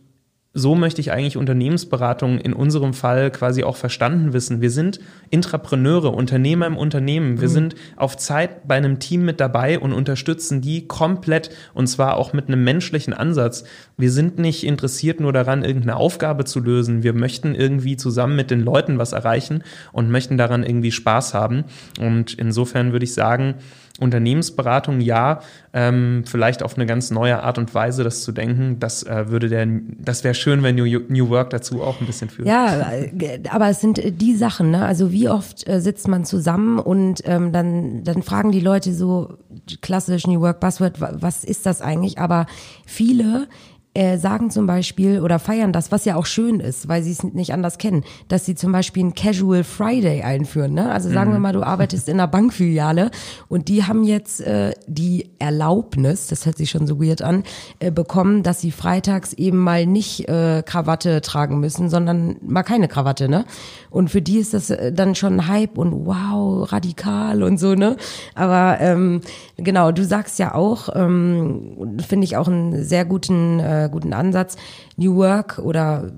so 0.58 0.74
möchte 0.74 1.02
ich 1.02 1.12
eigentlich 1.12 1.36
Unternehmensberatung 1.36 2.40
in 2.40 2.54
unserem 2.54 2.94
Fall 2.94 3.30
quasi 3.30 3.66
auch 3.66 3.76
verstanden 3.76 4.32
wissen. 4.32 4.62
Wir 4.62 4.72
sind 4.72 5.02
Intrapreneure, 5.30 6.14
Unternehmer 6.14 6.66
im 6.66 6.78
Unternehmen. 6.78 7.42
Wir 7.42 7.50
mhm. 7.50 7.54
sind 7.54 7.76
auf 7.98 8.16
Zeit 8.16 8.66
bei 8.66 8.76
einem 8.76 9.00
Team 9.00 9.26
mit 9.26 9.42
dabei 9.42 9.78
und 9.78 9.92
unterstützen 9.92 10.62
die 10.62 10.88
komplett 10.88 11.50
und 11.74 11.88
zwar 11.88 12.16
auch 12.16 12.32
mit 12.32 12.48
einem 12.48 12.64
menschlichen 12.64 13.14
Ansatz. 13.14 13.66
Wir 13.98 14.10
sind 14.10 14.40
nicht 14.40 14.64
interessiert 14.66 15.20
nur 15.20 15.34
daran, 15.34 15.66
irgendeine 15.66 15.98
Aufgabe 15.98 16.46
zu 16.46 16.62
lösen. 16.62 17.04
Wir 17.04 17.14
möchten 17.14 17.54
irgendwie 17.54 17.98
zusammen 17.98 18.38
mit 18.38 18.50
den 18.50 18.62
Leuten 18.62 18.98
was 18.98 19.12
erreichen 19.12 19.62
und 19.92 20.10
möchten 20.10 20.38
daran 20.38 20.64
irgendwie 20.64 20.94
Spaß 20.94 21.34
haben. 21.34 21.66
Und 22.00 22.34
insofern 22.34 22.94
würde 22.94 23.04
ich 23.04 23.14
sagen, 23.14 23.56
Unternehmensberatung 24.00 25.00
ja, 25.00 25.40
ähm, 25.74 26.24
vielleicht 26.26 26.64
auf 26.64 26.76
eine 26.76 26.86
ganz 26.86 27.12
neue 27.12 27.42
Art 27.42 27.58
und 27.58 27.74
Weise 27.74 28.04
das 28.04 28.24
zu 28.24 28.34
denken, 28.34 28.78
das 28.80 29.04
äh, 29.04 29.30
würde 29.30 29.48
der, 29.48 29.68
das 29.98 30.24
wäre 30.24 30.34
schön, 30.34 30.64
wenn 30.64 30.76
New, 30.76 31.00
New 31.08 31.30
Work 31.30 31.52
dazu 31.52 31.82
auch 31.82 32.02
ein 32.02 32.08
bisschen 32.08 32.30
führt. 32.30 32.48
Ja, 32.48 32.92
äh, 32.92 33.40
aber 33.50 33.70
es 33.70 33.80
sind 33.80 34.02
die 34.22 34.36
Sachen, 34.36 34.72
ne? 34.72 34.86
Also 34.86 35.12
wie 35.12 35.30
oft 35.30 35.68
äh, 35.68 35.80
sitzt 35.80 36.08
man 36.10 36.26
zusammen 36.26 36.80
und 36.80 37.22
ähm, 37.26 37.54
dann, 37.54 38.04
dann 38.04 38.22
fragen 38.22 38.52
die 38.52 38.60
Leute 38.60 38.94
so 38.94 39.38
klassisch 39.82 40.28
New 40.28 40.42
Work 40.42 40.60
Buzzword, 40.60 41.00
was 41.00 41.44
ist 41.46 41.66
das 41.66 41.82
eigentlich? 41.82 42.20
Aber 42.20 42.48
viele 42.86 43.48
äh, 43.96 44.18
sagen 44.18 44.52
zum 44.52 44.68
Beispiel 44.68 45.22
oder 45.22 45.40
feiern 45.40 45.72
das, 45.72 45.92
was 45.92 46.04
ja 46.04 46.18
auch 46.18 46.26
schön 46.26 46.60
ist, 46.60 46.90
weil 46.90 47.02
sie 47.02 47.12
es 47.12 47.24
nicht 47.24 47.54
anders 47.54 47.78
kennen, 47.78 48.04
dass 48.28 48.46
sie 48.46 48.54
zum 48.54 48.74
Beispiel 48.74 49.06
ein 49.06 49.16
Casual 49.16 49.64
Friday 49.64 50.22
einführen. 50.22 50.74
Ne? 50.74 50.92
Also 50.92 51.10
sagen 51.10 51.30
mhm. 51.30 51.36
wir 51.36 51.40
mal, 51.40 51.54
du 51.54 51.64
arbeitest 51.64 52.10
in 52.10 52.16
einer 52.16 52.28
Bankfiliale 52.28 53.10
und 53.48 53.70
die 53.70 53.86
haben 53.86 54.04
jetzt 54.04 54.42
äh, 54.42 54.74
die 54.86 55.30
Erlaubnis, 55.40 56.28
das 56.28 56.46
hört 56.46 56.58
sich 56.58 56.70
schon 56.70 56.88
so 56.88 57.02
weird 57.02 57.22
an, 57.22 57.44
äh, 57.80 57.90
bekommen, 57.90 58.44
dass 58.44 58.60
sie 58.60 58.72
freitags 58.72 59.32
eben 59.32 59.60
mal 59.60 59.86
nicht 59.86 60.28
äh, 60.28 60.62
Krawatte 60.66 61.22
tragen 61.22 61.62
müssen, 61.62 61.90
sondern 61.90 62.36
mal 62.42 62.64
keine 62.64 62.90
Krawatte. 62.90 63.30
Ne? 63.30 63.46
Und 63.90 64.10
für 64.10 64.22
die 64.22 64.40
ist 64.40 64.54
das 64.54 64.72
äh, 64.72 64.92
dann 64.92 65.16
schon 65.16 65.48
Hype 65.48 65.78
und 65.78 66.06
wow, 66.06 66.70
radikal 66.70 67.44
und 67.44 67.58
so. 67.58 67.76
ne. 67.76 67.96
Aber 68.34 68.78
ähm, 68.82 69.22
genau, 69.56 69.94
du 69.94 70.04
sagst 70.04 70.38
ja 70.38 70.54
auch, 70.54 70.90
ähm, 70.94 71.96
finde 72.06 72.26
ich 72.26 72.36
auch 72.36 72.50
einen 72.50 72.84
sehr 72.84 73.06
guten 73.06 73.62
äh, 73.62 73.85
guten 73.90 74.14
Ansatz. 74.14 74.58
New 74.98 75.16
Work 75.16 75.60
oder 75.60 76.12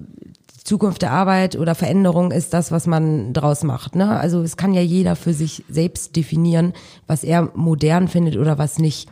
Zukunft 0.63 1.01
der 1.01 1.11
Arbeit 1.11 1.55
oder 1.55 1.75
Veränderung 1.75 2.31
ist 2.31 2.53
das, 2.53 2.71
was 2.71 2.87
man 2.87 3.31
draus 3.31 3.63
macht. 3.63 3.95
Ne? 3.95 4.19
Also 4.19 4.41
es 4.41 4.57
kann 4.57 4.73
ja 4.73 4.81
jeder 4.81 5.15
für 5.15 5.33
sich 5.33 5.63
selbst 5.69 6.15
definieren, 6.17 6.73
was 7.07 7.23
er 7.23 7.51
modern 7.55 8.09
findet 8.09 8.35
oder 8.35 8.57
was 8.57 8.77
nicht. 8.77 9.09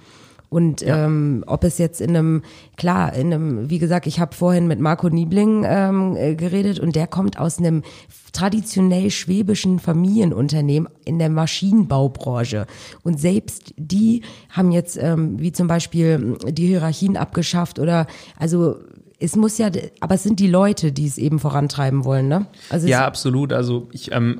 Und 0.56 0.80
ja. 0.80 1.06
ähm, 1.06 1.44
ob 1.48 1.66
es 1.66 1.80
jetzt 1.80 2.00
in 2.00 2.16
einem, 2.16 2.42
klar, 2.78 3.12
in 3.12 3.34
einem, 3.34 3.70
wie 3.70 3.78
gesagt, 3.78 4.08
ich 4.08 4.22
habe 4.22 4.34
vorhin 4.34 4.68
mit 4.68 4.80
Marco 4.80 5.10
Niebling 5.10 5.66
ähm, 5.68 6.16
äh, 6.16 6.34
geredet 6.34 6.80
und 6.80 6.96
der 6.96 7.08
kommt 7.08 7.38
aus 7.38 7.60
einem 7.60 7.84
traditionell 8.32 9.12
schwäbischen 9.12 9.80
Familienunternehmen 9.80 10.88
in 11.04 11.20
der 11.20 11.28
Maschinenbaubranche. 11.28 12.68
Und 13.04 13.20
selbst 13.20 13.74
die 13.76 14.22
haben 14.50 14.72
jetzt, 14.72 14.98
ähm, 14.98 15.42
wie 15.42 15.52
zum 15.52 15.68
Beispiel, 15.68 16.38
die 16.48 16.68
Hierarchien 16.68 17.18
abgeschafft 17.18 17.78
oder 17.78 18.08
also 18.40 18.78
es 19.20 19.36
muss 19.36 19.58
ja, 19.58 19.70
aber 20.00 20.16
es 20.16 20.24
sind 20.24 20.40
die 20.40 20.48
Leute, 20.48 20.94
die 20.94 21.06
es 21.06 21.18
eben 21.18 21.40
vorantreiben 21.40 22.06
wollen, 22.06 22.30
ne? 22.30 22.48
Also 22.70 22.88
ja, 22.88 23.06
absolut. 23.06 23.52
Also 23.52 23.90
ich 23.92 24.14
ähm, 24.14 24.40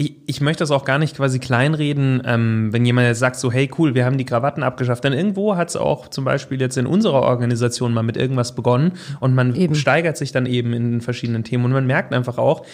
ich, 0.00 0.16
ich 0.24 0.40
möchte 0.40 0.62
das 0.62 0.70
auch 0.70 0.86
gar 0.86 0.98
nicht 0.98 1.16
quasi 1.16 1.38
kleinreden, 1.38 2.22
ähm, 2.24 2.72
wenn 2.72 2.86
jemand 2.86 3.06
jetzt 3.06 3.18
sagt 3.18 3.36
so, 3.36 3.52
hey 3.52 3.70
cool, 3.76 3.94
wir 3.94 4.06
haben 4.06 4.16
die 4.16 4.24
Krawatten 4.24 4.62
abgeschafft. 4.62 5.04
Denn 5.04 5.12
irgendwo 5.12 5.56
hat 5.56 5.68
es 5.68 5.76
auch 5.76 6.08
zum 6.08 6.24
Beispiel 6.24 6.58
jetzt 6.58 6.78
in 6.78 6.86
unserer 6.86 7.20
Organisation 7.20 7.92
mal 7.92 8.02
mit 8.02 8.16
irgendwas 8.16 8.54
begonnen 8.54 8.92
und 9.20 9.34
man 9.34 9.54
eben. 9.54 9.74
steigert 9.74 10.16
sich 10.16 10.32
dann 10.32 10.46
eben 10.46 10.72
in 10.72 11.02
verschiedenen 11.02 11.44
Themen 11.44 11.66
und 11.66 11.72
man 11.72 11.86
merkt 11.86 12.14
einfach 12.14 12.38
auch, 12.38 12.64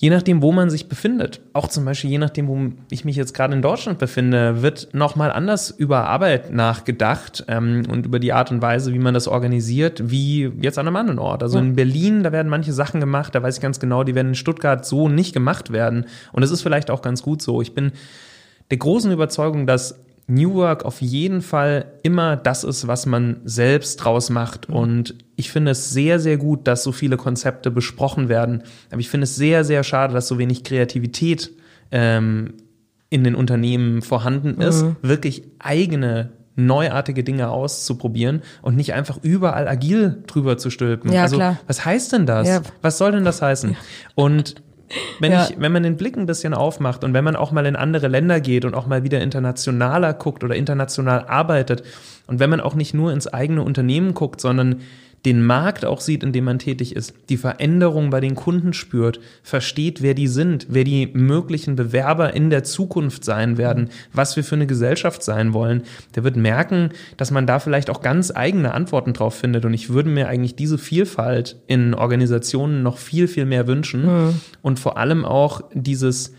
je 0.00 0.10
nachdem, 0.10 0.42
wo 0.42 0.52
man 0.52 0.70
sich 0.70 0.88
befindet, 0.88 1.40
auch 1.52 1.66
zum 1.66 1.84
Beispiel 1.84 2.10
je 2.10 2.18
nachdem, 2.18 2.46
wo 2.46 2.72
ich 2.88 3.04
mich 3.04 3.16
jetzt 3.16 3.34
gerade 3.34 3.52
in 3.52 3.62
Deutschland 3.62 3.98
befinde, 3.98 4.62
wird 4.62 4.94
nochmal 4.94 5.32
anders 5.32 5.70
über 5.70 6.06
Arbeit 6.06 6.52
nachgedacht 6.52 7.44
ähm, 7.48 7.82
und 7.90 8.06
über 8.06 8.20
die 8.20 8.32
Art 8.32 8.52
und 8.52 8.62
Weise, 8.62 8.94
wie 8.94 9.00
man 9.00 9.12
das 9.12 9.26
organisiert, 9.26 10.10
wie 10.10 10.52
jetzt 10.60 10.78
an 10.78 10.86
einem 10.86 10.96
anderen 10.96 11.18
Ort. 11.18 11.42
Also 11.42 11.58
ja. 11.58 11.64
in 11.64 11.74
Berlin, 11.74 12.22
da 12.22 12.30
werden 12.30 12.48
manche 12.48 12.72
Sachen 12.72 13.00
gemacht, 13.00 13.34
da 13.34 13.42
weiß 13.42 13.56
ich 13.56 13.60
ganz 13.60 13.80
genau, 13.80 14.04
die 14.04 14.14
werden 14.14 14.28
in 14.28 14.34
Stuttgart 14.36 14.86
so 14.86 15.08
nicht 15.08 15.34
gemacht 15.34 15.72
werden. 15.72 16.06
Und 16.32 16.44
es 16.44 16.52
ist 16.52 16.62
vielleicht 16.62 16.90
auch 16.90 17.02
ganz 17.02 17.22
gut 17.22 17.42
so. 17.42 17.60
Ich 17.60 17.74
bin 17.74 17.90
der 18.70 18.78
großen 18.78 19.10
Überzeugung, 19.10 19.66
dass 19.66 19.98
New 20.30 20.54
Work 20.54 20.84
auf 20.84 21.00
jeden 21.00 21.40
Fall 21.40 21.86
immer 22.02 22.36
das 22.36 22.62
ist, 22.62 22.86
was 22.86 23.06
man 23.06 23.40
selbst 23.44 23.96
draus 23.96 24.28
macht. 24.28 24.68
Mhm. 24.68 24.76
Und 24.76 25.14
ich 25.36 25.50
finde 25.50 25.72
es 25.72 25.90
sehr, 25.90 26.20
sehr 26.20 26.36
gut, 26.36 26.66
dass 26.66 26.82
so 26.82 26.92
viele 26.92 27.16
Konzepte 27.16 27.70
besprochen 27.70 28.28
werden. 28.28 28.62
Aber 28.90 29.00
ich 29.00 29.08
finde 29.08 29.24
es 29.24 29.36
sehr, 29.36 29.64
sehr 29.64 29.82
schade, 29.82 30.12
dass 30.12 30.28
so 30.28 30.38
wenig 30.38 30.64
Kreativität 30.64 31.50
ähm, 31.90 32.54
in 33.08 33.24
den 33.24 33.34
Unternehmen 33.34 34.02
vorhanden 34.02 34.60
ist, 34.60 34.84
mhm. 34.84 34.96
wirklich 35.00 35.44
eigene 35.58 36.30
neuartige 36.56 37.24
Dinge 37.24 37.48
auszuprobieren 37.50 38.42
und 38.60 38.76
nicht 38.76 38.92
einfach 38.92 39.18
überall 39.22 39.66
agil 39.68 40.24
drüber 40.26 40.58
zu 40.58 40.70
stülpen. 40.70 41.12
Ja, 41.12 41.22
also, 41.22 41.36
klar. 41.36 41.58
was 41.66 41.84
heißt 41.84 42.12
denn 42.12 42.26
das? 42.26 42.48
Ja. 42.48 42.62
Was 42.82 42.98
soll 42.98 43.12
denn 43.12 43.24
das 43.24 43.40
heißen? 43.40 43.76
Und 44.14 44.56
wenn, 45.20 45.32
ja. 45.32 45.44
ich, 45.48 45.60
wenn 45.60 45.72
man 45.72 45.82
den 45.82 45.96
Blick 45.96 46.16
ein 46.16 46.26
bisschen 46.26 46.54
aufmacht 46.54 47.04
und 47.04 47.14
wenn 47.14 47.24
man 47.24 47.36
auch 47.36 47.52
mal 47.52 47.66
in 47.66 47.76
andere 47.76 48.08
Länder 48.08 48.40
geht 48.40 48.64
und 48.64 48.74
auch 48.74 48.86
mal 48.86 49.04
wieder 49.04 49.20
internationaler 49.20 50.14
guckt 50.14 50.44
oder 50.44 50.56
international 50.56 51.26
arbeitet 51.26 51.82
und 52.26 52.40
wenn 52.40 52.50
man 52.50 52.60
auch 52.60 52.74
nicht 52.74 52.94
nur 52.94 53.12
ins 53.12 53.26
eigene 53.26 53.62
Unternehmen 53.62 54.14
guckt, 54.14 54.40
sondern 54.40 54.80
den 55.24 55.44
Markt 55.44 55.84
auch 55.84 56.00
sieht, 56.00 56.22
in 56.22 56.32
dem 56.32 56.44
man 56.44 56.58
tätig 56.58 56.94
ist, 56.94 57.12
die 57.28 57.36
Veränderung 57.36 58.10
bei 58.10 58.20
den 58.20 58.34
Kunden 58.34 58.72
spürt, 58.72 59.20
versteht, 59.42 60.00
wer 60.00 60.14
die 60.14 60.28
sind, 60.28 60.66
wer 60.70 60.84
die 60.84 61.08
möglichen 61.12 61.76
Bewerber 61.76 62.34
in 62.34 62.50
der 62.50 62.64
Zukunft 62.64 63.24
sein 63.24 63.58
werden, 63.58 63.90
was 64.12 64.36
wir 64.36 64.44
für 64.44 64.54
eine 64.54 64.66
Gesellschaft 64.66 65.22
sein 65.22 65.52
wollen, 65.52 65.82
der 66.14 66.24
wird 66.24 66.36
merken, 66.36 66.90
dass 67.16 67.30
man 67.30 67.46
da 67.46 67.58
vielleicht 67.58 67.90
auch 67.90 68.00
ganz 68.00 68.30
eigene 68.34 68.74
Antworten 68.74 69.12
drauf 69.12 69.34
findet. 69.34 69.64
Und 69.64 69.74
ich 69.74 69.90
würde 69.90 70.10
mir 70.10 70.28
eigentlich 70.28 70.56
diese 70.56 70.78
Vielfalt 70.78 71.56
in 71.66 71.94
Organisationen 71.94 72.82
noch 72.82 72.98
viel, 72.98 73.28
viel 73.28 73.44
mehr 73.44 73.66
wünschen 73.66 74.06
mhm. 74.06 74.40
und 74.62 74.78
vor 74.78 74.98
allem 74.98 75.24
auch 75.24 75.62
dieses 75.74 76.32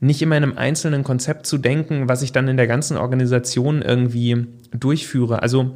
nicht 0.00 0.20
immer 0.20 0.36
in 0.36 0.42
einem 0.42 0.58
einzelnen 0.58 1.02
Konzept 1.02 1.46
zu 1.46 1.56
denken, 1.56 2.08
was 2.08 2.22
ich 2.22 2.32
dann 2.32 2.48
in 2.48 2.58
der 2.58 2.66
ganzen 2.66 2.96
Organisation 2.98 3.80
irgendwie 3.80 4.46
durchführe. 4.72 5.40
Also 5.42 5.70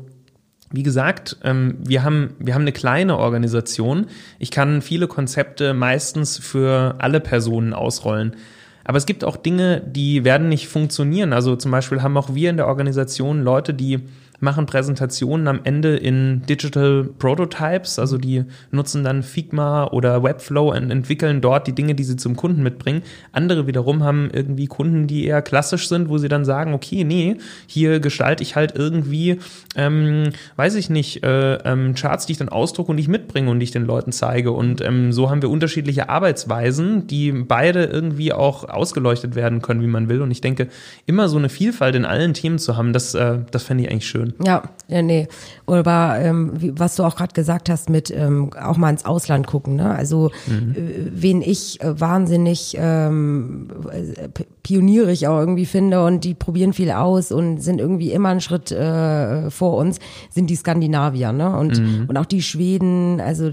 wie 0.70 0.83
gesagt, 0.83 1.38
ähm, 1.44 1.76
wir 1.81 2.04
haben, 2.04 2.35
wir 2.38 2.54
haben 2.54 2.62
eine 2.62 2.72
kleine 2.72 3.16
Organisation. 3.16 4.07
Ich 4.38 4.50
kann 4.50 4.83
viele 4.83 5.09
Konzepte 5.09 5.72
meistens 5.74 6.38
für 6.38 6.96
alle 6.98 7.20
Personen 7.20 7.72
ausrollen. 7.72 8.37
Aber 8.85 8.98
es 8.98 9.07
gibt 9.07 9.24
auch 9.24 9.37
Dinge, 9.37 9.83
die 9.87 10.24
werden 10.24 10.48
nicht 10.48 10.68
funktionieren. 10.68 11.33
Also 11.33 11.57
zum 11.57 11.70
Beispiel 11.70 12.02
haben 12.02 12.16
auch 12.16 12.35
wir 12.35 12.50
in 12.50 12.57
der 12.57 12.66
Organisation 12.66 13.42
Leute, 13.42 13.74
die 13.74 14.00
machen 14.40 14.66
Präsentationen 14.66 15.48
am 15.48 15.61
Ende 15.64 15.96
in 15.96 16.42
Digital 16.48 17.09
Prototypes, 17.18 17.98
also 17.98 18.18
die 18.18 18.44
nutzen 18.70 19.03
dann 19.03 19.22
Figma 19.22 19.88
oder 19.88 20.22
Webflow 20.22 20.72
und 20.72 20.90
entwickeln 20.90 21.40
dort 21.40 21.66
die 21.66 21.74
Dinge, 21.74 21.94
die 21.94 22.05
sie 22.05 22.16
zum 22.16 22.37
Kunden 22.37 22.62
mitbringen. 22.62 23.03
Andere 23.33 23.66
wiederum 23.66 24.05
haben 24.05 24.31
irgendwie 24.33 24.66
Kunden, 24.66 25.07
die 25.07 25.27
eher 25.27 25.42
klassisch 25.42 25.88
sind, 25.88 26.09
wo 26.09 26.18
sie 26.18 26.29
dann 26.29 26.44
sagen, 26.44 26.72
okay, 26.72 27.05
nee, 27.05 27.37
hier 27.66 27.98
gestalte 28.01 28.42
ich 28.42 28.55
halt 28.55 28.77
irgendwie, 28.77 29.38
ähm, 29.74 30.31
weiß 30.57 30.77
ich 30.77 30.88
nicht, 30.88 31.24
äh, 31.24 31.55
ähm, 31.64 31.94
Charts, 31.94 32.27
die 32.27 32.33
ich 32.33 32.38
dann 32.38 32.48
ausdrucke 32.48 32.92
und 32.92 32.98
ich 32.98 33.09
mitbringe 33.09 33.51
und 33.51 33.61
ich 33.61 33.72
den 33.72 33.85
Leuten 33.85 34.12
zeige. 34.12 34.53
Und 34.53 34.81
ähm, 34.81 35.12
so 35.12 35.31
haben 35.31 35.42
wir 35.42 35.51
unterschiedliche 35.51 36.09
Arbeitsweisen, 36.09 37.07
die 37.09 37.33
beide 37.33 37.85
irgendwie 37.85 38.33
auch 38.33 38.68
ausgeleuchtet 38.68 39.35
werden 39.35 39.62
können, 39.62 39.83
wie 39.83 39.88
man 39.88 40.09
will. 40.09 40.22
Und 40.22 40.31
ich 40.31 40.40
denke, 40.40 40.68
immer 41.07 41.29
so 41.29 41.38
eine 41.38 41.48
Vielfalt 41.48 41.96
in 41.96 42.05
allen 42.05 42.35
Themen 42.35 42.59
zu 42.59 42.77
haben, 42.77 42.92
das, 42.92 43.14
äh, 43.14 43.38
das 43.51 43.64
fände 43.64 43.85
ich 43.85 43.90
eigentlich 43.90 44.07
schön. 44.07 44.27
Ja, 44.44 44.62
ja 44.88 45.02
nee. 45.02 45.28
Aber 45.66 46.18
ähm, 46.20 46.52
wie, 46.56 46.78
was 46.78 46.96
du 46.96 47.04
auch 47.04 47.16
gerade 47.16 47.34
gesagt 47.34 47.68
hast, 47.68 47.90
mit 47.90 48.10
ähm, 48.10 48.50
auch 48.60 48.76
mal 48.76 48.90
ins 48.90 49.04
Ausland 49.04 49.46
gucken. 49.46 49.76
Ne? 49.76 49.94
Also 49.94 50.30
mhm. 50.46 50.74
äh, 50.74 51.10
wen 51.12 51.42
ich 51.42 51.80
äh, 51.80 52.00
wahnsinnig 52.00 52.76
ähm, 52.78 53.68
äh, 53.90 54.28
pionierig 54.62 55.28
auch 55.28 55.38
irgendwie 55.38 55.66
finde 55.66 56.04
und 56.04 56.24
die 56.24 56.34
probieren 56.34 56.72
viel 56.72 56.90
aus 56.90 57.32
und 57.32 57.58
sind 57.62 57.80
irgendwie 57.80 58.12
immer 58.12 58.30
einen 58.30 58.40
Schritt 58.40 58.70
äh, 58.70 59.50
vor 59.50 59.76
uns, 59.76 59.98
sind 60.30 60.48
die 60.50 60.56
Skandinavier. 60.56 61.32
Ne? 61.32 61.56
Und, 61.56 61.80
mhm. 61.80 62.06
und 62.08 62.16
auch 62.16 62.26
die 62.26 62.42
Schweden, 62.42 63.20
also 63.20 63.50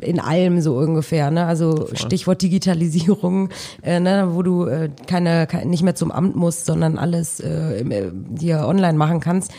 in 0.00 0.20
allem 0.20 0.60
so 0.60 0.76
ungefähr. 0.76 1.30
Ne? 1.30 1.44
Also 1.44 1.76
Voll. 1.76 1.96
Stichwort 1.96 2.42
Digitalisierung, 2.42 3.50
äh, 3.82 4.00
ne? 4.00 4.28
wo 4.32 4.42
du 4.42 4.66
äh, 4.66 4.90
keine, 5.06 5.46
keine, 5.46 5.66
nicht 5.66 5.82
mehr 5.82 5.94
zum 5.94 6.10
Amt 6.10 6.36
musst, 6.36 6.66
sondern 6.66 6.98
alles 6.98 7.40
äh, 7.40 7.80
äh 7.80 8.12
hier 8.38 8.66
online 8.66 8.96
machen 8.96 9.20
kannst. 9.20 9.52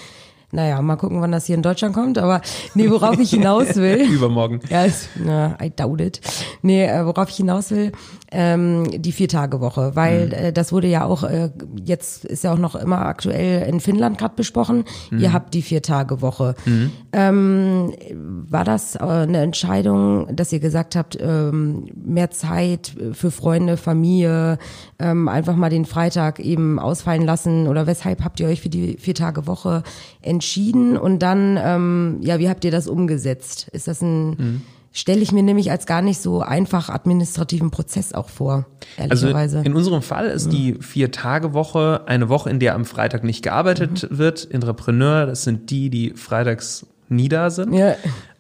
Naja, 0.52 0.82
mal 0.82 0.96
gucken, 0.96 1.22
wann 1.22 1.32
das 1.32 1.46
hier 1.46 1.56
in 1.56 1.62
Deutschland 1.62 1.94
kommt. 1.94 2.18
Aber 2.18 2.42
nee, 2.74 2.90
worauf 2.90 3.20
ich 3.20 3.30
hinaus 3.30 3.76
will. 3.76 4.10
Übermorgen. 4.12 4.60
Ja, 4.70 4.84
ist, 4.84 5.10
na, 5.24 5.56
I 5.62 5.70
doubt 5.70 6.02
it. 6.02 6.22
Nee, 6.64 6.86
äh, 6.86 7.06
worauf 7.06 7.30
ich 7.30 7.36
hinaus 7.36 7.70
will, 7.70 7.92
ähm, 8.32 8.90
die 9.00 9.12
Vier-Tage-Woche. 9.12 9.92
Weil 9.94 10.28
mhm. 10.28 10.34
äh, 10.34 10.52
das 10.52 10.72
wurde 10.72 10.88
ja 10.88 11.06
auch, 11.06 11.24
äh, 11.24 11.52
jetzt 11.86 12.26
ist 12.26 12.44
ja 12.44 12.54
auch 12.54 12.58
noch 12.58 12.76
immer 12.76 13.06
aktuell 13.06 13.68
in 13.70 13.80
Finnland 13.80 14.18
gerade 14.18 14.34
besprochen. 14.36 14.86
Mhm. 15.12 15.20
Ihr 15.20 15.34
habt 15.34 15.54
die 15.54 15.62
Vier-Tage-Woche. 15.62 16.56
Mhm. 16.66 16.92
Ähm, 17.14 17.94
war 18.50 18.64
das 18.64 18.96
äh, 18.96 19.04
eine 19.04 19.42
Entscheidung, 19.42 20.36
dass 20.36 20.52
ihr 20.52 20.60
gesagt 20.60 20.96
habt, 20.96 21.16
ähm, 21.22 21.86
mehr 21.96 22.32
Zeit 22.32 22.96
für 23.14 23.30
Freunde, 23.30 23.78
Familie, 23.78 24.58
ähm, 24.98 25.28
einfach 25.28 25.56
mal 25.56 25.70
den 25.70 25.86
Freitag 25.86 26.40
eben 26.40 26.80
ausfallen 26.80 27.24
lassen? 27.24 27.68
Oder 27.68 27.86
weshalb 27.86 28.24
habt 28.24 28.40
ihr 28.40 28.48
euch 28.48 28.62
für 28.62 28.70
die 28.70 28.98
Vier-Tage-Woche 28.98 29.84
entschieden? 30.24 30.39
Entschieden 30.40 30.96
und 30.96 31.20
dann, 31.20 31.60
ähm, 31.62 32.18
ja, 32.22 32.40
wie 32.40 32.48
habt 32.48 32.64
ihr 32.64 32.72
das 32.72 32.88
umgesetzt? 32.88 33.68
Ist 33.74 33.90
das 33.90 34.02
ein, 34.02 34.30
mhm. 34.30 34.62
stelle 34.94 35.20
ich 35.20 35.34
mir 35.34 35.44
nämlich 35.44 35.70
als 35.70 35.86
gar 35.86 36.02
nicht 36.02 36.22
so 36.22 36.40
einfach 36.40 36.90
administrativen 36.90 37.72
Prozess 37.72 38.14
auch 38.14 38.30
vor, 38.30 38.66
ehrlicherweise. 38.96 39.58
Also 39.58 39.70
in 39.70 39.76
unserem 39.76 40.02
Fall 40.02 40.28
ist 40.28 40.46
mhm. 40.46 40.52
die 40.52 40.74
Vier-Tage-Woche 40.76 42.04
eine 42.06 42.30
Woche, 42.30 42.50
in 42.50 42.60
der 42.60 42.76
am 42.76 42.86
Freitag 42.86 43.26
nicht 43.26 43.44
gearbeitet 43.44 44.10
mhm. 44.10 44.18
wird. 44.18 44.50
Entrepreneur, 44.50 45.26
das 45.26 45.44
sind 45.44 45.72
die, 45.72 45.90
die 45.90 46.12
freitags 46.12 46.86
nieder 47.10 47.52
sind. 47.52 47.74
Ja. 47.74 47.96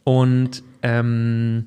Und 0.05 0.63
ähm, 0.81 1.65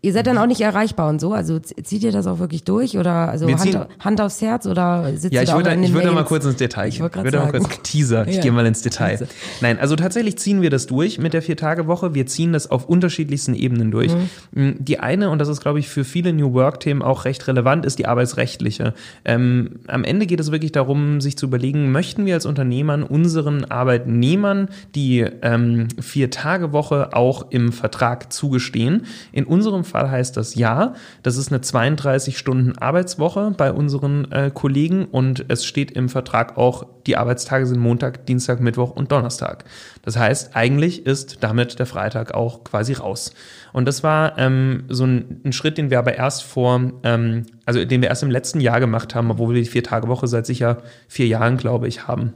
Ihr 0.00 0.12
seid 0.12 0.28
dann 0.28 0.38
auch 0.38 0.46
nicht 0.46 0.60
erreichbar 0.60 1.08
und 1.08 1.20
so, 1.20 1.32
also 1.32 1.58
zieht 1.58 2.04
ihr 2.04 2.12
das 2.12 2.28
auch 2.28 2.38
wirklich 2.38 2.62
durch 2.62 2.96
oder 2.96 3.30
also 3.30 3.48
Hand, 3.48 3.88
Hand, 3.98 4.20
aufs 4.20 4.40
Herz 4.40 4.64
oder 4.64 5.10
sitzt 5.16 5.34
ja, 5.34 5.42
ich 5.42 5.52
würde, 5.52 5.74
ich 5.74 5.92
würde 5.92 6.12
mal 6.12 6.24
kurz 6.24 6.44
ins 6.44 6.54
Detail 6.54 6.88
gehen. 6.88 7.04
Ich 7.04 7.24
würde 7.24 7.38
mal 7.38 7.50
kurz 7.50 7.82
Teaser, 7.82 8.28
ich 8.28 8.36
ja. 8.36 8.42
gehe 8.42 8.52
mal 8.52 8.64
ins 8.64 8.80
Detail. 8.82 9.16
Teaser. 9.16 9.26
Nein, 9.60 9.80
also 9.80 9.96
tatsächlich 9.96 10.38
ziehen 10.38 10.62
wir 10.62 10.70
das 10.70 10.86
durch 10.86 11.18
mit 11.18 11.32
der 11.34 11.42
Vier-Tage-Woche. 11.42 12.14
Wir 12.14 12.26
ziehen 12.26 12.52
das 12.52 12.70
auf 12.70 12.88
unterschiedlichsten 12.88 13.54
Ebenen 13.54 13.90
durch. 13.90 14.12
Mhm. 14.52 14.76
Die 14.78 15.00
eine, 15.00 15.30
und 15.30 15.40
das 15.40 15.48
ist, 15.48 15.60
glaube 15.60 15.80
ich, 15.80 15.88
für 15.88 16.04
viele 16.04 16.32
New 16.32 16.52
Work-Themen 16.52 17.02
auch 17.02 17.24
recht 17.24 17.48
relevant, 17.48 17.84
ist 17.84 17.98
die 17.98 18.06
arbeitsrechtliche. 18.06 18.94
Ähm, 19.24 19.80
am 19.88 20.04
Ende 20.04 20.26
geht 20.26 20.38
es 20.38 20.52
wirklich 20.52 20.70
darum, 20.70 21.20
sich 21.20 21.36
zu 21.36 21.46
überlegen, 21.46 21.90
möchten 21.90 22.24
wir 22.24 22.34
als 22.34 22.46
Unternehmern 22.46 23.02
unseren 23.02 23.64
Arbeitnehmern 23.64 24.68
die 24.94 25.26
ähm, 25.42 25.88
Vier-Tage-Woche 26.00 27.14
auch 27.14 27.50
im 27.50 27.72
Vertrag 27.72 28.32
zugestehen? 28.32 29.06
In 29.32 29.44
unserem 29.44 29.87
Fall 29.88 30.10
heißt 30.10 30.36
das 30.36 30.54
ja. 30.54 30.94
Das 31.24 31.36
ist 31.36 31.50
eine 31.50 31.60
32 31.60 32.38
Stunden 32.38 32.78
Arbeitswoche 32.78 33.52
bei 33.56 33.72
unseren 33.72 34.30
äh, 34.30 34.50
Kollegen 34.54 35.06
und 35.06 35.44
es 35.48 35.64
steht 35.64 35.90
im 35.90 36.08
Vertrag 36.08 36.56
auch, 36.56 36.86
die 37.06 37.16
Arbeitstage 37.16 37.66
sind 37.66 37.80
Montag, 37.80 38.26
Dienstag, 38.26 38.60
Mittwoch 38.60 38.90
und 38.90 39.10
Donnerstag. 39.10 39.64
Das 40.02 40.16
heißt, 40.16 40.54
eigentlich 40.54 41.06
ist 41.06 41.38
damit 41.40 41.78
der 41.78 41.86
Freitag 41.86 42.34
auch 42.34 42.62
quasi 42.62 42.92
raus. 42.92 43.32
Und 43.72 43.86
das 43.86 44.02
war 44.02 44.38
ähm, 44.38 44.84
so 44.88 45.04
ein, 45.04 45.40
ein, 45.44 45.52
Schritt, 45.52 45.78
den 45.78 45.90
wir 45.90 45.98
aber 45.98 46.14
erst 46.14 46.44
vor, 46.44 46.80
ähm, 47.02 47.46
also 47.64 47.84
den 47.84 48.02
wir 48.02 48.08
erst 48.08 48.22
im 48.22 48.30
letzten 48.30 48.60
Jahr 48.60 48.80
gemacht 48.80 49.14
haben, 49.14 49.30
obwohl 49.30 49.54
wir 49.54 49.62
die 49.62 49.68
Vier-Tage-Woche 49.68 50.28
seit 50.28 50.46
sicher 50.46 50.82
vier 51.08 51.26
Jahren, 51.26 51.56
glaube 51.56 51.88
ich, 51.88 52.06
haben. 52.06 52.34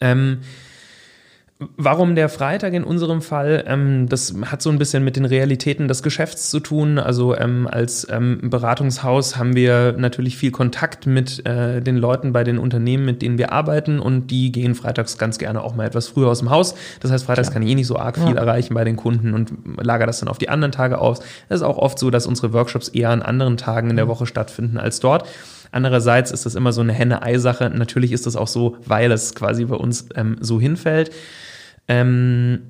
Ähm, 0.00 0.38
Warum 1.76 2.14
der 2.14 2.30
Freitag 2.30 2.72
in 2.72 2.84
unserem 2.84 3.20
Fall? 3.20 3.64
Ähm, 3.66 4.08
das 4.08 4.34
hat 4.46 4.62
so 4.62 4.70
ein 4.70 4.78
bisschen 4.78 5.04
mit 5.04 5.16
den 5.16 5.26
Realitäten 5.26 5.88
des 5.88 6.02
Geschäfts 6.02 6.48
zu 6.48 6.58
tun. 6.58 6.98
Also 6.98 7.36
ähm, 7.36 7.68
als 7.70 8.06
ähm, 8.10 8.40
Beratungshaus 8.42 9.36
haben 9.36 9.54
wir 9.54 9.94
natürlich 9.98 10.38
viel 10.38 10.52
Kontakt 10.52 11.06
mit 11.06 11.44
äh, 11.46 11.82
den 11.82 11.98
Leuten 11.98 12.32
bei 12.32 12.44
den 12.44 12.58
Unternehmen, 12.58 13.04
mit 13.04 13.20
denen 13.20 13.36
wir 13.36 13.52
arbeiten 13.52 14.00
und 14.00 14.28
die 14.28 14.52
gehen 14.52 14.74
freitags 14.74 15.18
ganz 15.18 15.36
gerne 15.36 15.62
auch 15.62 15.74
mal 15.74 15.84
etwas 15.84 16.08
früher 16.08 16.28
aus 16.28 16.38
dem 16.38 16.48
Haus. 16.48 16.74
Das 17.00 17.10
heißt, 17.10 17.26
freitags 17.26 17.48
ja. 17.48 17.52
kann 17.52 17.62
ich 17.62 17.68
eh 17.68 17.74
nicht 17.74 17.88
so 17.88 17.98
arg 17.98 18.16
viel 18.16 18.34
ja. 18.34 18.40
erreichen 18.40 18.72
bei 18.72 18.84
den 18.84 18.96
Kunden 18.96 19.34
und 19.34 19.52
lager 19.82 20.06
das 20.06 20.20
dann 20.20 20.30
auf 20.30 20.38
die 20.38 20.48
anderen 20.48 20.72
Tage 20.72 20.98
aus. 20.98 21.20
Es 21.50 21.56
ist 21.56 21.62
auch 21.62 21.76
oft 21.76 21.98
so, 21.98 22.08
dass 22.08 22.26
unsere 22.26 22.54
Workshops 22.54 22.88
eher 22.88 23.10
an 23.10 23.20
anderen 23.20 23.58
Tagen 23.58 23.90
in 23.90 23.96
der 23.96 24.06
mhm. 24.06 24.10
Woche 24.10 24.24
stattfinden 24.24 24.78
als 24.78 25.00
dort. 25.00 25.28
Andererseits 25.72 26.30
ist 26.30 26.46
das 26.46 26.54
immer 26.54 26.72
so 26.72 26.80
eine 26.80 26.94
Henne-Ei-Sache. 26.94 27.68
Natürlich 27.68 28.12
ist 28.12 28.24
das 28.24 28.34
auch 28.36 28.48
so, 28.48 28.78
weil 28.86 29.12
es 29.12 29.34
quasi 29.34 29.66
bei 29.66 29.76
uns 29.76 30.06
ähm, 30.14 30.38
so 30.40 30.58
hinfällt. 30.58 31.10
Ähm, 31.88 32.62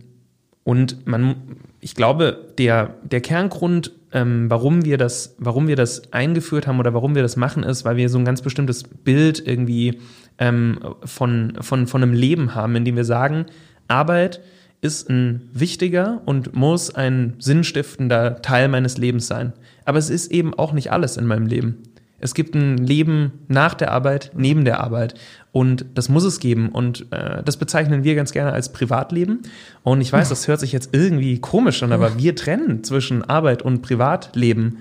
und 0.64 1.06
man, 1.06 1.36
ich 1.80 1.94
glaube, 1.94 2.52
der, 2.58 2.94
der 3.02 3.20
Kerngrund, 3.20 3.92
ähm, 4.12 4.50
warum 4.50 4.84
wir 4.84 4.98
das, 4.98 5.36
warum 5.38 5.68
wir 5.68 5.76
das 5.76 6.12
eingeführt 6.12 6.66
haben 6.66 6.78
oder 6.78 6.94
warum 6.94 7.14
wir 7.14 7.22
das 7.22 7.36
machen, 7.36 7.62
ist, 7.62 7.84
weil 7.84 7.96
wir 7.96 8.08
so 8.08 8.18
ein 8.18 8.24
ganz 8.24 8.42
bestimmtes 8.42 8.84
Bild 8.84 9.46
irgendwie 9.46 10.00
ähm, 10.38 10.78
von, 11.04 11.54
von, 11.60 11.86
von 11.86 12.02
einem 12.02 12.12
Leben 12.12 12.54
haben, 12.54 12.76
in 12.76 12.84
dem 12.84 12.96
wir 12.96 13.04
sagen, 13.04 13.46
Arbeit 13.88 14.40
ist 14.82 15.10
ein 15.10 15.50
wichtiger 15.52 16.22
und 16.24 16.54
muss 16.54 16.94
ein 16.94 17.34
sinnstiftender 17.38 18.40
Teil 18.40 18.68
meines 18.68 18.96
Lebens 18.96 19.26
sein. 19.26 19.52
Aber 19.84 19.98
es 19.98 20.08
ist 20.08 20.30
eben 20.30 20.54
auch 20.54 20.72
nicht 20.72 20.90
alles 20.90 21.16
in 21.16 21.26
meinem 21.26 21.46
Leben. 21.46 21.82
Es 22.20 22.34
gibt 22.34 22.54
ein 22.54 22.76
Leben 22.76 23.32
nach 23.48 23.74
der 23.74 23.90
Arbeit, 23.90 24.32
neben 24.34 24.64
der 24.64 24.80
Arbeit. 24.80 25.14
Und 25.52 25.86
das 25.94 26.08
muss 26.08 26.24
es 26.24 26.38
geben. 26.38 26.68
Und 26.68 27.06
äh, 27.10 27.42
das 27.42 27.56
bezeichnen 27.56 28.04
wir 28.04 28.14
ganz 28.14 28.32
gerne 28.32 28.52
als 28.52 28.72
Privatleben. 28.72 29.40
Und 29.82 30.00
ich 30.00 30.12
weiß, 30.12 30.28
das 30.28 30.46
hört 30.46 30.60
sich 30.60 30.72
jetzt 30.72 30.90
irgendwie 30.92 31.40
komisch 31.40 31.82
an, 31.82 31.92
aber 31.92 32.18
wir 32.18 32.36
trennen 32.36 32.84
zwischen 32.84 33.24
Arbeit 33.24 33.62
und 33.62 33.82
Privatleben. 33.82 34.78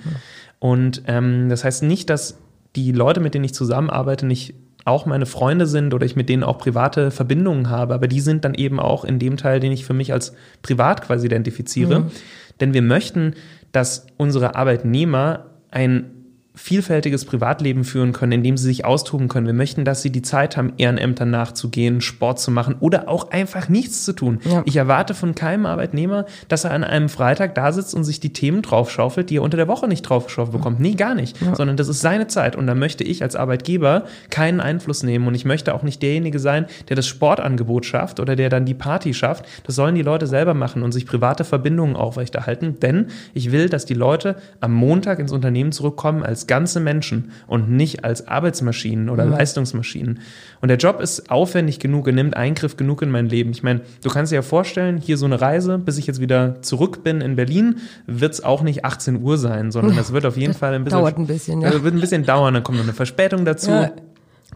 Und 0.60 1.04
ähm, 1.08 1.50
das 1.50 1.64
heißt 1.64 1.84
nicht, 1.84 2.10
dass 2.10 2.38
die 2.76 2.92
Leute, 2.92 3.20
mit 3.20 3.34
denen 3.34 3.46
ich 3.46 3.54
zusammenarbeite, 3.54 4.26
nicht 4.26 4.54
auch 4.86 5.06
meine 5.06 5.26
Freunde 5.26 5.66
sind 5.66 5.94
oder 5.94 6.06
ich 6.06 6.16
mit 6.16 6.30
denen 6.30 6.44
auch 6.44 6.58
private 6.58 7.12
Verbindungen 7.12 7.70
habe, 7.70 7.94
aber 7.94 8.08
die 8.08 8.22
sind 8.22 8.46
dann 8.46 8.54
eben 8.54 8.80
auch 8.80 9.04
in 9.06 9.20
dem 9.20 9.38
Teil, 9.38 9.60
den 9.60 9.72
ich 9.72 9.86
für 9.86 9.94
mich 9.94 10.14
als 10.14 10.34
privat 10.62 11.02
quasi 11.02 11.28
identifiziere. 11.28 12.00
Mhm. 12.00 12.12
Denn 12.60 12.74
wir 12.74 12.82
möchten, 12.82 13.36
dass 13.72 14.08
unsere 14.18 14.56
Arbeitnehmer 14.56 15.46
ein 15.72 16.12
vielfältiges 16.60 17.26
Privatleben 17.26 17.84
führen 17.84 18.12
können, 18.12 18.34
in 18.34 18.44
dem 18.44 18.58
sie 18.58 18.66
sich 18.66 18.84
austoben 18.84 19.30
können. 19.30 19.48
Wir 19.48 19.54
möchten, 19.54 19.86
dass 19.86 20.02
sie 20.02 20.12
die 20.12 20.22
Zeit 20.22 20.58
haben, 20.58 20.74
Ehrenämtern 20.78 21.32
nachzugehen, 21.32 22.02
Sport 22.02 22.40
zu 22.40 22.52
machen 22.52 22.76
oder 22.80 23.08
auch 23.08 23.32
einfach 23.32 23.70
nichts 23.70 24.04
zu 24.04 24.14
tun. 24.14 24.40
Ja. 24.44 24.62
Ich 24.66 24.76
erwarte 24.76 25.14
von 25.14 25.36
keinem 25.36 25.66
Arbeitnehmer, 25.66 26.26
dass 26.50 26.66
er 26.66 26.72
an 26.72 26.84
einem 26.84 27.08
Freitag 27.08 27.56
da 27.56 27.72
sitzt 27.72 27.96
und 27.96 28.04
sich 28.04 28.20
die 28.20 28.34
Themen 28.34 28.62
draufschaufelt, 28.62 29.30
die 29.30 29.38
er 29.38 29.42
unter 29.42 29.56
der 29.56 29.70
Woche 29.70 29.88
nicht 29.88 30.02
draufgeschaufelt 30.02 30.56
bekommt. 30.56 30.80
Nee, 30.82 30.96
gar 30.96 31.16
nicht. 31.16 31.42
Ja. 31.42 31.56
Sondern 31.56 31.78
das 31.78 31.88
ist 31.88 32.02
seine 32.02 32.28
Zeit. 32.28 32.58
Und 32.58 32.68
da 32.68 32.76
möchte 32.76 33.06
ich 33.06 33.24
als 33.24 33.38
Arbeitgeber 33.38 34.04
keinen 34.30 34.60
Einfluss 34.60 35.02
nehmen. 35.02 35.28
Und 35.28 35.36
ich 35.36 35.46
möchte 35.46 35.74
auch 35.74 35.84
nicht 35.84 36.04
derjenige 36.04 36.40
sein, 36.40 36.66
der 36.90 36.98
das 36.98 37.08
Sportangebot 37.08 37.86
schafft 37.86 38.20
oder 38.20 38.36
der 38.36 38.50
dann 38.50 38.66
die 38.66 38.74
Party 38.74 39.14
schafft. 39.14 39.46
Das 39.64 39.76
sollen 39.76 39.96
die 39.96 40.02
Leute 40.02 40.28
selber 40.28 40.54
machen 40.54 40.84
und 40.84 40.92
sich 40.92 41.06
private 41.06 41.46
Verbindungen 41.46 41.96
aufrechterhalten. 41.96 42.80
Denn 42.82 43.08
ich 43.34 43.54
will, 43.54 43.70
dass 43.70 43.86
die 43.86 43.94
Leute 43.94 44.36
am 44.60 44.74
Montag 44.74 45.20
ins 45.20 45.32
Unternehmen 45.32 45.72
zurückkommen 45.72 46.24
als 46.24 46.49
ganze 46.50 46.82
Menschen 46.82 47.32
und 47.48 47.70
nicht 47.70 48.04
als 48.04 48.28
Arbeitsmaschinen 48.28 49.10
oder 49.10 49.24
mhm. 49.24 49.32
Leistungsmaschinen. 49.32 50.20
Und 50.60 50.68
der 50.68 50.78
Job 50.78 51.00
ist 51.00 51.32
aufwendig 51.32 51.80
genug, 51.80 52.08
er 52.08 52.14
nimmt 52.14 52.36
Eingriff 52.36 52.76
genug 52.76 53.02
in 53.02 53.12
mein 53.12 53.30
Leben. 53.30 53.52
Ich 53.52 53.64
meine, 53.64 53.82
du 54.04 54.10
kannst 54.10 54.34
dir 54.34 54.38
ja 54.38 54.42
vorstellen, 54.42 54.98
hier 54.98 55.18
so 55.18 55.26
eine 55.26 55.40
Reise, 55.40 55.78
bis 55.78 55.98
ich 55.98 56.08
jetzt 56.08 56.20
wieder 56.20 56.62
zurück 56.62 57.04
bin 57.04 57.22
in 57.22 57.38
Berlin, 57.38 57.78
wird 58.08 58.34
es 58.34 58.44
auch 58.44 58.64
nicht 58.64 58.84
18 58.84 59.22
Uhr 59.22 59.38
sein, 59.38 59.72
sondern 59.72 59.96
das 59.96 60.12
wird 60.12 60.26
auf 60.26 60.36
jeden 60.36 60.54
Fall 60.56 60.74
ein 60.74 60.84
bisschen. 60.84 61.00
Dauert 61.00 61.18
ein 61.18 61.28
bisschen, 61.28 61.62
ja. 61.62 61.68
Also 61.70 61.84
wird 61.84 61.94
ein 61.94 62.02
bisschen 62.02 62.26
dauern, 62.26 62.54
dann 62.54 62.64
kommt 62.64 62.80
noch 62.80 62.86
eine 62.86 62.94
Verspätung 62.94 63.46
dazu. 63.46 63.72
Ja. 63.72 63.92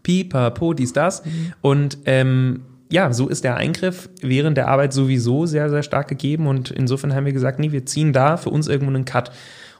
Pipapo, 0.02 0.74
dies, 0.74 0.92
das. 0.92 1.24
Mhm. 1.24 1.54
Und 1.62 1.98
ähm, 2.06 2.62
ja, 2.92 3.14
so 3.14 3.28
ist 3.28 3.44
der 3.44 3.56
Eingriff 3.56 4.10
während 4.22 4.58
der 4.58 4.68
Arbeit 4.68 4.94
sowieso 4.94 5.46
sehr, 5.46 5.70
sehr 5.70 5.84
stark 5.84 6.08
gegeben 6.08 6.48
und 6.48 6.70
insofern 6.70 7.16
haben 7.16 7.26
wir 7.26 7.34
gesagt, 7.34 7.60
nee, 7.60 7.72
wir 7.72 7.86
ziehen 7.86 8.14
da 8.14 8.38
für 8.38 8.50
uns 8.50 8.68
irgendwo 8.68 8.94
einen 8.94 9.06
Cut. 9.06 9.32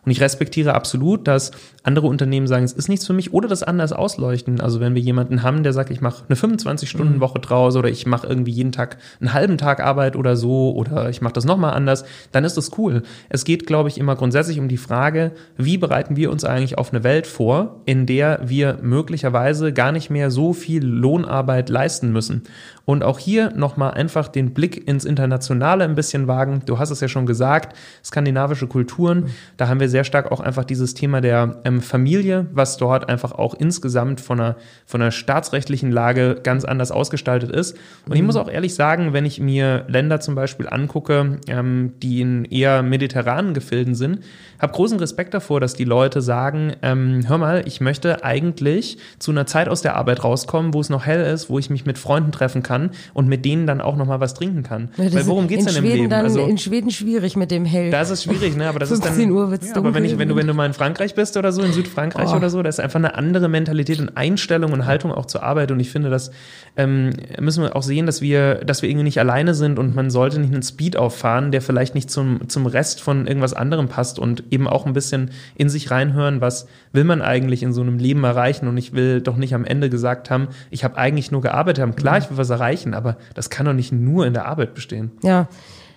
Und 0.06 0.12
ich 0.12 0.20
respektiere 0.20 0.74
absolut, 0.74 1.28
dass 1.28 1.52
andere 1.84 2.08
Unternehmen 2.08 2.48
sagen, 2.48 2.66
es 2.66 2.74
ist 2.74 2.90
nichts 2.90 3.08
für 3.08 3.14
mich 3.14 3.34
oder 3.34 3.48
das 3.48 3.64
anders 3.64 3.94
ausleuchten. 3.94 4.60
Also 4.60 4.80
wenn 4.80 4.96
wir 4.96 5.02
jemanden 5.02 5.44
haben, 5.44 5.64
der 5.64 5.72
sagt, 5.72 5.92
ich 5.92 6.02
mache 6.02 6.24
eine 6.28 6.36
25-Stunden-Woche 6.36 7.40
draus 7.40 7.76
oder 7.76 7.90
ich 7.90 8.06
mache 8.06 8.28
irgendwie 8.28 8.52
jeden 8.52 8.72
Tag 8.72 8.98
einen 9.22 9.34
halben 9.34 9.58
Tag 9.58 9.80
Arbeit 9.82 10.16
oder 10.16 10.36
so 10.36 10.74
oder 10.74 11.10
ich 11.10 11.22
mache 11.22 11.34
das 11.34 11.46
nochmal 11.46 11.74
anders, 11.74 12.04
dann 12.32 12.44
ist 12.44 12.58
das 12.58 12.78
cool. 12.78 13.04
Es 13.30 13.46
geht, 13.46 13.66
glaube 13.66 13.90
ich, 13.90 13.98
immer 13.98 14.16
grundsätzlich 14.16 14.60
um 14.60 14.68
die 14.68 14.78
Frage, 14.78 15.32
wie 15.58 15.78
bereiten 15.78 16.16
wir 16.18 16.32
uns 16.32 16.44
eigentlich 16.44 16.78
auf 16.78 16.94
eine 16.94 17.04
Welt 17.04 17.28
vor, 17.28 17.82
in 17.86 18.06
der 18.06 18.42
wir 18.44 18.80
möglicherweise 18.82 19.72
gar 19.72 19.92
nicht 19.92 20.10
mehr 20.10 20.32
so 20.32 20.54
viel 20.54 20.86
Lohnarbeit 20.86 21.70
leisten 21.70 22.12
müssen. 22.12 22.44
Und 22.86 23.04
auch 23.04 23.20
hier 23.20 23.52
nochmal 23.56 23.92
einfach 23.92 24.28
den 24.28 24.54
Blick 24.54 24.88
ins 24.88 25.06
Internationale 25.06 25.86
ein 25.86 25.96
bisschen 25.96 26.28
wagen. 26.28 26.64
Du 26.66 26.80
hast 26.80 26.90
es 26.90 27.00
ja 27.00 27.08
schon 27.08 27.26
gesagt, 27.26 27.78
skandinavische 28.04 28.68
Kulturen, 28.68 29.28
da 29.56 29.70
haben 29.70 29.80
wir 29.80 29.88
sehr 29.94 30.04
stark 30.04 30.32
auch 30.32 30.40
einfach 30.40 30.66
dieses 30.66 30.96
Thema 30.96 31.22
der 31.22 31.62
ähm, 31.66 31.80
Familie, 31.82 32.48
was 32.52 32.78
dort 32.78 33.10
einfach 33.10 33.32
auch 33.32 33.54
insgesamt 33.54 34.20
von 34.20 34.40
einer, 34.40 34.56
von 34.88 35.02
einer 35.02 35.12
staatsrechtlichen 35.12 35.92
Lage 35.92 36.40
ganz 36.42 36.66
anders 36.66 36.92
ausgestaltet 36.92 37.52
ist. 37.52 37.78
Und 38.06 38.10
mhm. 38.10 38.16
ich 38.16 38.24
muss 38.24 38.36
auch 38.36 38.50
ehrlich 38.50 38.74
sagen, 38.74 39.14
wenn 39.14 39.24
ich 39.24 39.40
mir 39.40 39.86
Länder 39.88 40.20
zum 40.20 40.34
Beispiel 40.34 40.68
angucke, 40.68 41.40
ähm, 41.48 41.94
die 42.02 42.22
in 42.22 42.44
eher 42.46 42.82
mediterranen 42.82 43.54
Gefilden 43.54 43.94
sind, 43.94 44.22
habe 44.64 44.74
großen 44.74 44.98
Respekt 44.98 45.34
davor, 45.34 45.60
dass 45.60 45.74
die 45.74 45.84
Leute 45.84 46.22
sagen, 46.22 46.74
ähm, 46.82 47.26
hör 47.28 47.38
mal, 47.38 47.64
ich 47.68 47.82
möchte 47.82 48.24
eigentlich 48.24 48.98
zu 49.20 49.32
einer 49.32 49.46
Zeit 49.46 49.68
aus 49.68 49.82
der 49.82 49.96
Arbeit 49.96 50.24
rauskommen, 50.24 50.74
wo 50.74 50.80
es 50.80 50.90
noch 50.90 51.06
hell 51.06 51.24
ist, 51.26 51.50
wo 51.50 51.60
ich 51.60 51.70
mich 51.70 51.86
mit 51.86 51.98
Freunden 51.98 52.32
treffen 52.32 52.64
kann 52.64 52.92
und 53.14 53.28
mit 53.28 53.46
denen 53.46 53.68
dann 53.68 53.82
auch 53.82 53.98
nochmal 53.98 54.22
was 54.22 54.34
trinken 54.34 54.64
kann. 54.64 54.90
Ja, 54.98 55.14
Weil 55.14 55.28
worum 55.28 55.48
geht's 55.48 55.66
denn 55.66 55.74
Schweden 55.74 55.88
im 55.88 55.94
Leben? 55.94 56.10
Dann, 56.10 56.26
also, 56.26 56.46
in 56.46 56.58
Schweden 56.58 56.92
schwierig 56.92 57.36
mit 57.36 57.52
dem 57.52 57.66
hell. 57.66 57.92
Da 57.92 58.02
ist 58.02 58.10
es 58.10 58.24
schwierig, 58.24 58.56
ne? 58.56 58.70
Aber 58.70 58.80
das 58.80 58.90
15 58.90 59.12
ist 59.12 59.20
dann. 59.20 59.32
Uhr 59.32 59.52
wird's 59.52 59.68
ja, 59.70 59.76
aber 59.76 59.94
wenn, 59.94 60.06
ich, 60.06 60.18
wenn, 60.18 60.30
du, 60.30 60.36
wenn 60.38 60.48
du 60.48 60.54
mal 60.54 60.66
in 60.66 60.74
Frankreich 60.74 61.14
bist 61.14 61.36
oder 61.36 61.52
so, 61.52 61.62
in 61.62 61.74
Südfrankreich 61.74 62.30
oh. 62.32 62.38
oder 62.38 62.50
so, 62.50 62.64
da 62.64 62.70
ist 62.70 62.80
einfach 62.80 63.00
eine 63.00 63.16
andere 63.16 63.50
Mentalität 63.50 64.00
und 64.00 64.16
Einstellung 64.16 64.72
und 64.72 64.86
Haltung 64.86 65.12
auch 65.12 65.26
zur 65.26 65.44
Arbeit. 65.44 65.72
Und 65.72 65.82
ich 65.82 65.92
finde, 65.92 66.10
das 66.10 66.32
ähm, 66.78 67.12
müssen 67.38 67.64
wir 67.64 67.76
auch 67.76 67.84
sehen, 67.84 68.06
dass 68.06 68.22
wir, 68.22 68.56
dass 68.64 68.82
wir 68.82 68.90
irgendwie 68.90 69.04
nicht 69.04 69.20
alleine 69.20 69.54
sind 69.54 69.78
und 69.78 69.94
man 69.94 70.10
sollte 70.10 70.40
nicht 70.40 70.54
einen 70.54 70.64
Speed 70.64 70.96
auffahren, 70.96 71.52
der 71.52 71.62
vielleicht 71.62 71.96
nicht 71.96 72.10
zum, 72.10 72.48
zum 72.48 72.66
Rest 72.66 73.02
von 73.02 73.28
irgendwas 73.28 73.54
anderem 73.54 73.90
passt 73.90 74.20
und 74.20 74.53
eben 74.54 74.68
auch 74.68 74.86
ein 74.86 74.94
bisschen 74.94 75.32
in 75.56 75.70
sich 75.70 75.92
reinhören, 75.92 76.40
was 76.40 76.68
will 76.92 77.04
man 77.04 77.22
eigentlich 77.22 77.64
in 77.64 77.74
so 77.74 77.82
einem 77.82 77.98
Leben 77.98 78.24
erreichen 78.24 78.68
und 78.68 78.78
ich 78.78 78.94
will 78.94 79.22
doch 79.22 79.36
nicht 79.36 79.54
am 79.54 79.66
Ende 79.66 79.90
gesagt 79.90 80.30
haben, 80.30 80.48
ich 80.70 80.84
habe 80.84 80.98
eigentlich 80.98 81.32
nur 81.32 81.42
gearbeitet 81.42 81.82
haben. 81.82 81.96
Klar, 81.96 82.20
ich 82.20 82.30
will 82.30 82.38
was 82.38 82.50
erreichen, 82.50 82.94
aber 82.94 83.18
das 83.34 83.50
kann 83.50 83.66
doch 83.66 83.74
nicht 83.74 83.92
nur 83.92 84.26
in 84.26 84.34
der 84.34 84.46
Arbeit 84.46 84.74
bestehen. 84.74 85.12
Ja. 85.24 85.48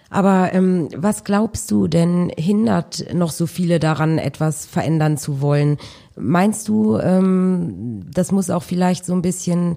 Aber 0.08 0.50
ähm, 0.52 0.88
was 0.96 1.24
glaubst 1.24 1.70
du 1.70 1.88
denn 1.88 2.30
hindert 2.36 3.12
noch 3.12 3.30
so 3.30 3.46
viele 3.46 3.80
daran, 3.80 4.18
etwas 4.18 4.64
verändern 4.64 5.16
zu 5.18 5.40
wollen? 5.40 5.78
Meinst 6.16 6.68
du, 6.68 6.96
ähm, 6.98 8.02
das 8.14 8.30
muss 8.30 8.50
auch 8.50 8.62
vielleicht 8.62 9.04
so 9.04 9.12
ein 9.14 9.22
bisschen 9.22 9.76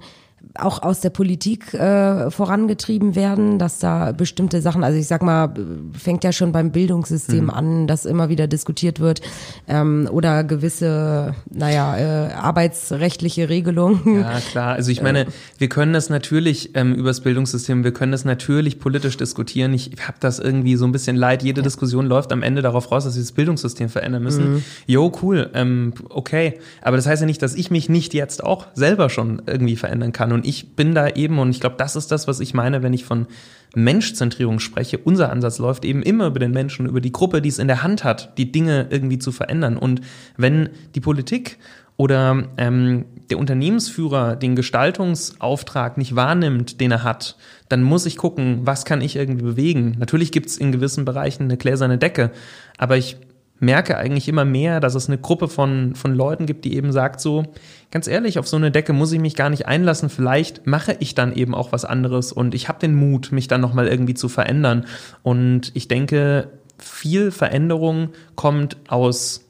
auch 0.63 0.81
aus 0.83 1.01
der 1.01 1.09
Politik 1.09 1.73
äh, 1.73 2.29
vorangetrieben 2.31 3.15
werden, 3.15 3.59
dass 3.59 3.79
da 3.79 4.11
bestimmte 4.11 4.61
Sachen, 4.61 4.83
also 4.83 4.97
ich 4.97 5.07
sag 5.07 5.21
mal, 5.21 5.53
fängt 5.93 6.23
ja 6.23 6.31
schon 6.31 6.51
beim 6.51 6.71
Bildungssystem 6.71 7.45
mhm. 7.45 7.49
an, 7.49 7.87
dass 7.87 8.05
immer 8.05 8.29
wieder 8.29 8.47
diskutiert 8.47 8.99
wird 8.99 9.21
ähm, 9.67 10.07
oder 10.11 10.43
gewisse, 10.43 11.35
naja, 11.49 11.97
äh, 11.97 12.33
arbeitsrechtliche 12.33 13.49
Regelungen. 13.49 14.21
Ja, 14.21 14.39
klar. 14.39 14.73
Also 14.73 14.91
ich 14.91 15.01
meine, 15.01 15.27
wir 15.57 15.69
können 15.69 15.93
das 15.93 16.09
natürlich 16.09 16.75
ähm, 16.75 16.93
übers 16.93 17.21
Bildungssystem, 17.21 17.83
wir 17.83 17.93
können 17.93 18.11
das 18.11 18.25
natürlich 18.25 18.79
politisch 18.79 19.17
diskutieren. 19.17 19.73
Ich 19.73 19.91
habe 20.05 20.17
das 20.19 20.39
irgendwie 20.39 20.75
so 20.75 20.85
ein 20.85 20.91
bisschen 20.91 21.15
leid. 21.15 21.43
Jede 21.43 21.61
ja. 21.61 21.63
Diskussion 21.63 22.05
läuft 22.05 22.31
am 22.31 22.43
Ende 22.43 22.61
darauf 22.61 22.91
raus, 22.91 23.03
dass 23.05 23.15
wir 23.15 23.21
das 23.21 23.31
Bildungssystem 23.31 23.89
verändern 23.89 24.23
müssen. 24.23 24.53
Mhm. 24.53 24.63
Jo, 24.87 25.11
cool, 25.21 25.49
ähm, 25.53 25.93
okay. 26.09 26.59
Aber 26.81 26.97
das 26.97 27.07
heißt 27.07 27.21
ja 27.21 27.25
nicht, 27.25 27.41
dass 27.41 27.55
ich 27.55 27.71
mich 27.71 27.89
nicht 27.89 28.13
jetzt 28.13 28.43
auch 28.43 28.67
selber 28.73 29.09
schon 29.09 29.41
irgendwie 29.45 29.75
verändern 29.75 30.11
kann. 30.11 30.31
Und 30.31 30.45
ich 30.49 30.75
bin 30.75 30.95
da 30.95 31.07
eben, 31.07 31.39
und 31.39 31.51
ich 31.51 31.59
glaube, 31.59 31.75
das 31.77 31.95
ist 31.95 32.11
das, 32.11 32.27
was 32.27 32.39
ich 32.39 32.53
meine, 32.53 32.81
wenn 32.81 32.93
ich 32.93 33.05
von 33.05 33.27
Menschzentrierung 33.75 34.59
spreche. 34.59 34.97
Unser 34.97 35.31
Ansatz 35.31 35.59
läuft 35.59 35.85
eben 35.85 36.01
immer 36.01 36.27
über 36.27 36.39
den 36.39 36.51
Menschen, 36.51 36.87
über 36.87 37.01
die 37.01 37.11
Gruppe, 37.11 37.41
die 37.41 37.49
es 37.49 37.59
in 37.59 37.67
der 37.67 37.83
Hand 37.83 38.03
hat, 38.03 38.37
die 38.37 38.51
Dinge 38.51 38.87
irgendwie 38.89 39.19
zu 39.19 39.31
verändern. 39.31 39.77
Und 39.77 40.01
wenn 40.37 40.69
die 40.95 41.01
Politik 41.01 41.59
oder 41.97 42.45
ähm, 42.57 43.05
der 43.29 43.37
Unternehmensführer 43.37 44.35
den 44.35 44.55
Gestaltungsauftrag 44.55 45.97
nicht 45.97 46.15
wahrnimmt, 46.15 46.81
den 46.81 46.91
er 46.91 47.03
hat, 47.03 47.37
dann 47.67 47.83
muss 47.83 48.07
ich 48.07 48.17
gucken, 48.17 48.61
was 48.63 48.85
kann 48.85 49.01
ich 49.01 49.15
irgendwie 49.15 49.45
bewegen. 49.45 49.97
Natürlich 49.99 50.31
gibt 50.31 50.47
es 50.47 50.57
in 50.57 50.71
gewissen 50.71 51.05
Bereichen 51.05 51.43
eine 51.43 51.57
gläserne 51.57 51.99
Decke, 51.99 52.31
aber 52.77 52.97
ich 52.97 53.17
merke 53.59 53.97
eigentlich 53.97 54.27
immer 54.27 54.45
mehr, 54.45 54.79
dass 54.79 54.95
es 54.95 55.07
eine 55.07 55.17
Gruppe 55.17 55.47
von, 55.47 55.95
von 55.95 56.15
Leuten 56.15 56.45
gibt, 56.45 56.65
die 56.65 56.75
eben 56.75 56.91
sagt 56.91 57.19
so, 57.21 57.43
ganz 57.91 58.07
ehrlich, 58.07 58.39
auf 58.39 58.47
so 58.47 58.57
eine 58.57 58.71
Decke 58.71 58.93
muss 58.93 59.11
ich 59.11 59.19
mich 59.19 59.35
gar 59.35 59.49
nicht 59.49 59.67
einlassen, 59.67 60.09
vielleicht 60.09 60.65
mache 60.65 60.95
ich 60.99 61.15
dann 61.15 61.33
eben 61.33 61.53
auch 61.53 61.71
was 61.71 61.85
anderes 61.85 62.31
und 62.31 62.55
ich 62.55 62.69
habe 62.69 62.79
den 62.79 62.95
Mut, 62.95 63.31
mich 63.31 63.47
dann 63.47 63.61
nochmal 63.61 63.87
irgendwie 63.87 64.13
zu 64.13 64.29
verändern. 64.29 64.85
Und 65.23 65.71
ich 65.75 65.87
denke, 65.87 66.49
viel 66.77 67.31
Veränderung 67.31 68.09
kommt 68.35 68.77
aus 68.87 69.48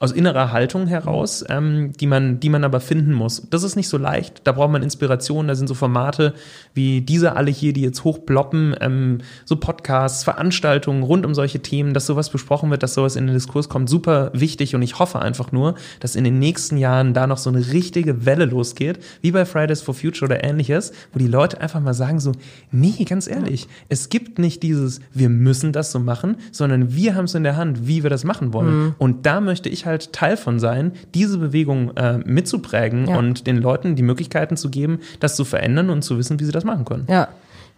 aus 0.00 0.12
innerer 0.12 0.52
Haltung 0.52 0.86
heraus, 0.86 1.44
ähm, 1.48 1.92
die 1.98 2.06
man, 2.06 2.40
die 2.40 2.48
man 2.48 2.64
aber 2.64 2.80
finden 2.80 3.12
muss. 3.12 3.46
Das 3.50 3.62
ist 3.62 3.76
nicht 3.76 3.88
so 3.88 3.98
leicht. 3.98 4.42
Da 4.44 4.52
braucht 4.52 4.70
man 4.70 4.82
Inspiration. 4.82 5.48
Da 5.48 5.54
sind 5.54 5.68
so 5.68 5.74
Formate 5.74 6.34
wie 6.74 7.00
diese 7.00 7.36
alle 7.36 7.50
hier, 7.50 7.72
die 7.72 7.82
jetzt 7.82 8.04
hochploppen, 8.04 8.76
ähm, 8.80 9.18
so 9.44 9.56
Podcasts, 9.56 10.24
Veranstaltungen 10.24 11.02
rund 11.02 11.26
um 11.26 11.34
solche 11.34 11.60
Themen, 11.60 11.94
dass 11.94 12.06
sowas 12.06 12.30
besprochen 12.30 12.70
wird, 12.70 12.82
dass 12.82 12.94
sowas 12.94 13.16
in 13.16 13.26
den 13.26 13.34
Diskurs 13.34 13.68
kommt, 13.68 13.88
super 13.88 14.30
wichtig. 14.34 14.74
Und 14.74 14.82
ich 14.82 14.98
hoffe 14.98 15.20
einfach 15.20 15.52
nur, 15.52 15.74
dass 16.00 16.16
in 16.16 16.24
den 16.24 16.38
nächsten 16.38 16.76
Jahren 16.76 17.14
da 17.14 17.26
noch 17.26 17.38
so 17.38 17.50
eine 17.50 17.72
richtige 17.72 18.24
Welle 18.26 18.44
losgeht, 18.44 18.98
wie 19.20 19.32
bei 19.32 19.44
Fridays 19.44 19.82
for 19.82 19.94
Future 19.94 20.26
oder 20.26 20.44
ähnliches, 20.44 20.92
wo 21.12 21.18
die 21.18 21.26
Leute 21.26 21.60
einfach 21.60 21.80
mal 21.80 21.94
sagen 21.94 22.20
so, 22.20 22.32
nee, 22.70 23.04
ganz 23.04 23.26
ehrlich, 23.26 23.68
es 23.88 24.08
gibt 24.08 24.38
nicht 24.38 24.62
dieses, 24.62 25.00
wir 25.12 25.28
müssen 25.28 25.72
das 25.72 25.92
so 25.92 25.98
machen, 25.98 26.36
sondern 26.52 26.94
wir 26.94 27.14
haben 27.14 27.24
es 27.24 27.34
in 27.34 27.42
der 27.42 27.56
Hand, 27.56 27.86
wie 27.86 28.02
wir 28.02 28.10
das 28.10 28.24
machen 28.24 28.52
wollen. 28.52 28.84
Mhm. 28.84 28.94
Und 28.98 29.26
da 29.26 29.40
möchte 29.40 29.68
ich 29.68 29.86
halt 29.88 30.12
Teil 30.12 30.36
von 30.36 30.60
sein, 30.60 30.92
diese 31.14 31.38
Bewegung 31.38 31.96
äh, 31.96 32.18
mitzuprägen 32.18 33.08
ja. 33.08 33.18
und 33.18 33.46
den 33.46 33.56
Leuten 33.56 33.96
die 33.96 34.02
Möglichkeiten 34.02 34.56
zu 34.56 34.70
geben, 34.70 35.00
das 35.20 35.34
zu 35.34 35.44
verändern 35.44 35.90
und 35.90 36.02
zu 36.02 36.18
wissen, 36.18 36.38
wie 36.38 36.44
sie 36.44 36.52
das 36.52 36.64
machen 36.64 36.84
können. 36.84 37.06
Ja. 37.08 37.28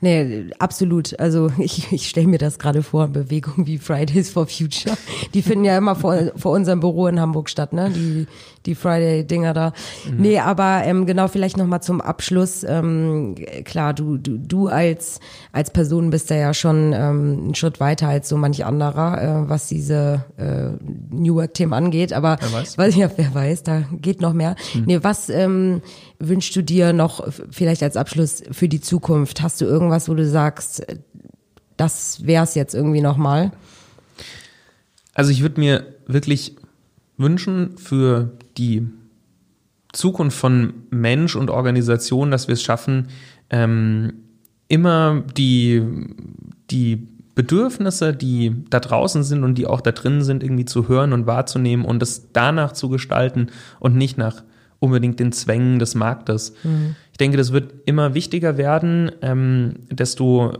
Nee, 0.00 0.46
absolut. 0.58 1.18
Also 1.20 1.50
ich, 1.58 1.92
ich 1.92 2.08
stelle 2.08 2.26
mir 2.26 2.38
das 2.38 2.58
gerade 2.58 2.82
vor, 2.82 3.08
Bewegungen 3.08 3.66
wie 3.66 3.78
Fridays 3.78 4.30
for 4.30 4.46
Future. 4.46 4.96
Die 5.34 5.42
finden 5.42 5.64
ja 5.64 5.76
immer 5.76 5.94
vor, 5.94 6.16
vor 6.36 6.52
unserem 6.52 6.80
Büro 6.80 7.06
in 7.06 7.20
Hamburg 7.20 7.50
statt, 7.50 7.72
ne? 7.72 7.90
Die, 7.90 8.26
die 8.66 8.74
Friday-Dinger 8.74 9.54
da. 9.54 9.72
Mhm. 10.08 10.20
Nee, 10.20 10.38
aber 10.38 10.82
ähm, 10.84 11.06
genau, 11.06 11.28
vielleicht 11.28 11.56
nochmal 11.56 11.82
zum 11.82 12.00
Abschluss. 12.00 12.64
Ähm, 12.64 13.34
klar, 13.64 13.94
du, 13.94 14.16
du, 14.16 14.38
du 14.38 14.68
als, 14.68 15.20
als 15.52 15.70
Person 15.70 16.10
bist 16.10 16.30
ja 16.30 16.54
schon 16.54 16.92
ähm, 16.92 17.38
einen 17.42 17.54
Schritt 17.54 17.80
weiter 17.80 18.08
als 18.08 18.28
so 18.28 18.36
manch 18.36 18.64
anderer, 18.64 19.22
äh, 19.22 19.48
was 19.48 19.68
diese 19.68 20.24
äh, 20.36 20.70
New 21.14 21.36
Work-Themen 21.36 21.72
angeht. 21.72 22.12
Aber 22.12 22.38
wer 22.40 22.52
weiß. 22.52 22.78
weiß 22.78 22.96
ja, 22.96 23.10
wer 23.16 23.34
weiß, 23.34 23.62
da 23.62 23.82
geht 23.92 24.20
noch 24.20 24.32
mehr. 24.32 24.56
Mhm. 24.74 24.84
Nee, 24.86 24.98
was 25.02 25.28
ähm, 25.28 25.82
wünschst 26.20 26.54
du 26.54 26.62
dir 26.62 26.92
noch 26.92 27.26
vielleicht 27.50 27.82
als 27.82 27.96
Abschluss 27.96 28.42
für 28.52 28.68
die 28.68 28.80
Zukunft? 28.80 29.42
Hast 29.42 29.60
du 29.60 29.64
irgendwas, 29.64 30.08
wo 30.08 30.14
du 30.14 30.26
sagst, 30.26 30.86
das 31.76 32.26
wär's 32.26 32.54
jetzt 32.54 32.74
irgendwie 32.74 33.00
nochmal? 33.00 33.52
Also 35.14 35.32
ich 35.32 35.42
würde 35.42 35.60
mir 35.60 35.86
wirklich 36.06 36.56
wünschen 37.16 37.76
für 37.78 38.32
die 38.56 38.86
Zukunft 39.92 40.36
von 40.38 40.74
Mensch 40.90 41.34
und 41.36 41.50
Organisation, 41.50 42.30
dass 42.30 42.48
wir 42.48 42.52
es 42.52 42.62
schaffen, 42.62 43.08
ähm, 43.50 44.12
immer 44.68 45.24
die, 45.36 45.82
die 46.70 47.08
Bedürfnisse, 47.34 48.14
die 48.14 48.64
da 48.70 48.80
draußen 48.80 49.24
sind 49.24 49.42
und 49.42 49.56
die 49.56 49.66
auch 49.66 49.80
da 49.80 49.92
drin 49.92 50.22
sind, 50.22 50.42
irgendwie 50.42 50.64
zu 50.64 50.88
hören 50.88 51.12
und 51.12 51.26
wahrzunehmen 51.26 51.84
und 51.84 52.00
das 52.00 52.32
danach 52.32 52.72
zu 52.72 52.88
gestalten 52.88 53.48
und 53.80 53.96
nicht 53.96 54.18
nach 54.18 54.44
unbedingt 54.80 55.20
den 55.20 55.30
Zwängen 55.30 55.78
des 55.78 55.94
Marktes. 55.94 56.54
Mhm. 56.64 56.96
Ich 57.12 57.18
denke, 57.18 57.36
das 57.36 57.52
wird 57.52 57.72
immer 57.84 58.14
wichtiger 58.14 58.56
werden, 58.56 59.12
ähm, 59.22 59.74
desto 59.90 60.54